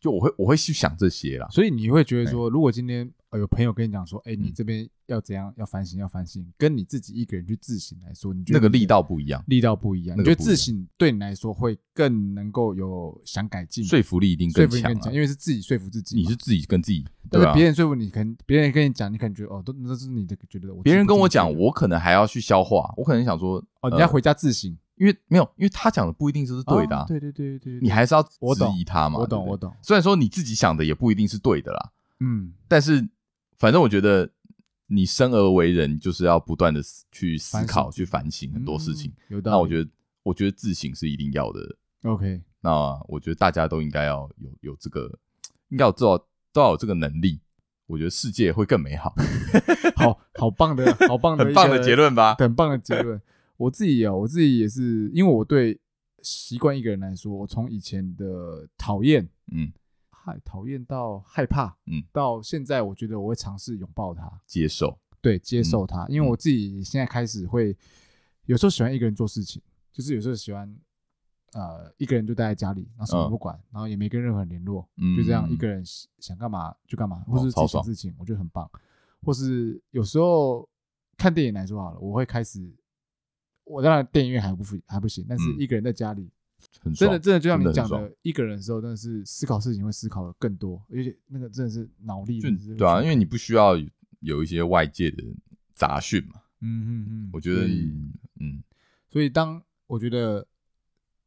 [0.00, 1.46] 就我会我会去想这些啦。
[1.50, 3.10] 所以你会觉得说，如果今天。
[3.32, 5.52] 有朋友跟你讲说：“哎，你这边要怎样？
[5.58, 6.50] 要反省，要反省。
[6.56, 10.18] 跟你自己一个人去自省来说，你觉得那个力道不一样，力道不一样。
[10.18, 16.16] 你觉得自省对你来说会更能够有想改进，说服力一定更强，因为是自己说服自己。
[16.16, 20.72] 你是自己跟自己，但是别人说服你，可能别人跟你讲，你感觉哦，都那是你的觉得。
[20.82, 27.04] 别人跟我讲，我可能还要去消化，我可能想说，哦，你要回家自省，因为没有，因为他讲的不一定就是对的。
[27.08, 28.30] 对对对对，你还是要质
[28.76, 29.18] 疑他嘛。
[29.18, 29.74] 我懂，我懂。
[29.82, 31.90] 虽然说你自己想的也不一定是对的啦，
[32.20, 33.08] 嗯，但是。
[33.60, 34.30] 反正我觉得，
[34.86, 36.80] 你生而为人，就是要不断的
[37.10, 39.12] 去思考、去反省很多事情。
[39.42, 39.90] 那我觉得，
[40.22, 41.76] 我觉得自省是一定要的。
[42.04, 45.10] OK，那我觉得大家都应该要有有这个，
[45.70, 47.40] 应该有做到都要有这个能力。
[47.88, 49.12] 我觉得世界会更美好。
[49.96, 52.36] 好好棒的，好棒的，很棒的结论吧？
[52.38, 53.20] 很棒的结论。
[53.58, 55.78] 我自己有，我自己也是，因为我对
[56.22, 59.70] 习惯一个人来说，我从以前的讨厌，嗯。
[60.10, 67.74] 害讨厌到害怕，嗯，到现在我觉得我会尝试拥抱他，接受，对，接受他，因为我自己现在开始会
[68.44, 70.70] 有时候喜欢一个人做事情，就是有时候喜欢
[71.54, 74.86] 呃一个人就待在家里，然后什么不管，然后也没跟任何人联络，
[75.16, 75.82] 就这样一个人
[76.18, 78.70] 想干嘛就干嘛，或是自己想事情，我觉得很棒。
[79.22, 80.68] 或是有时候
[81.16, 82.70] 看电影来说好了，我会开始，
[83.68, 86.30] 我当然电影院还不还不行，但是一个人在家里。
[86.94, 92.40] 真的，真的就像你讲的，一个人的时候，真的是思考事情会思考的更多，而且那个真的是脑力。
[92.40, 93.76] 对啊，因为你不需要
[94.20, 95.22] 有一些外界的
[95.74, 96.40] 杂讯嘛。
[96.60, 97.66] 嗯嗯嗯，我觉得，
[98.40, 98.62] 嗯，
[99.08, 100.46] 所以当我觉得，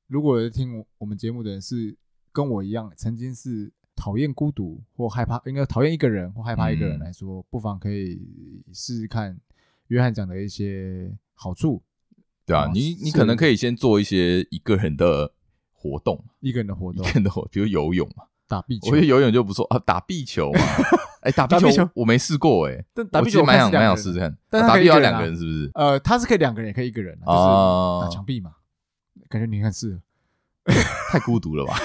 [0.07, 1.95] 如果听我们节目的人是
[2.31, 8.21] 跟我一样，曾经是讨厌孤独或害怕，应该讨厌一个人或害怕一个人来说，不妨可以
[8.73, 9.39] 试试看。
[9.87, 11.81] 约翰讲的一些好处，
[12.45, 15.31] 对啊，你你可能可以先做一些一个人的
[15.71, 20.59] 活动，一个人的活动，一个人的活，比如游泳嘛，打壁球，我觉得游泳就不错啊，打壁球嘛，
[21.21, 25.71] 哎，打壁球我没试过哎，但打壁球蛮想蛮想试试看，但打壁球要两个人是不是？
[25.75, 28.53] 呃，他是可以两个人，也可以一个人，就是打墙壁嘛，
[29.29, 30.01] 感觉你很适合。
[31.11, 31.75] 太孤独了吧？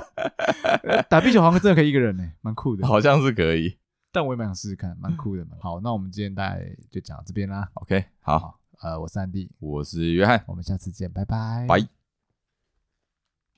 [1.10, 2.86] 打壁球好像真的可以一个人呢，蛮酷的。
[2.86, 3.76] 好像是可以，
[4.10, 5.50] 但我也蛮想试试看，蛮酷的嘛。
[5.60, 7.68] 好，那我们今天大概就讲到这边啦。
[7.74, 11.99] OK，好，呃，我是安迪，我是约翰，我们下次见，拜拜，拜。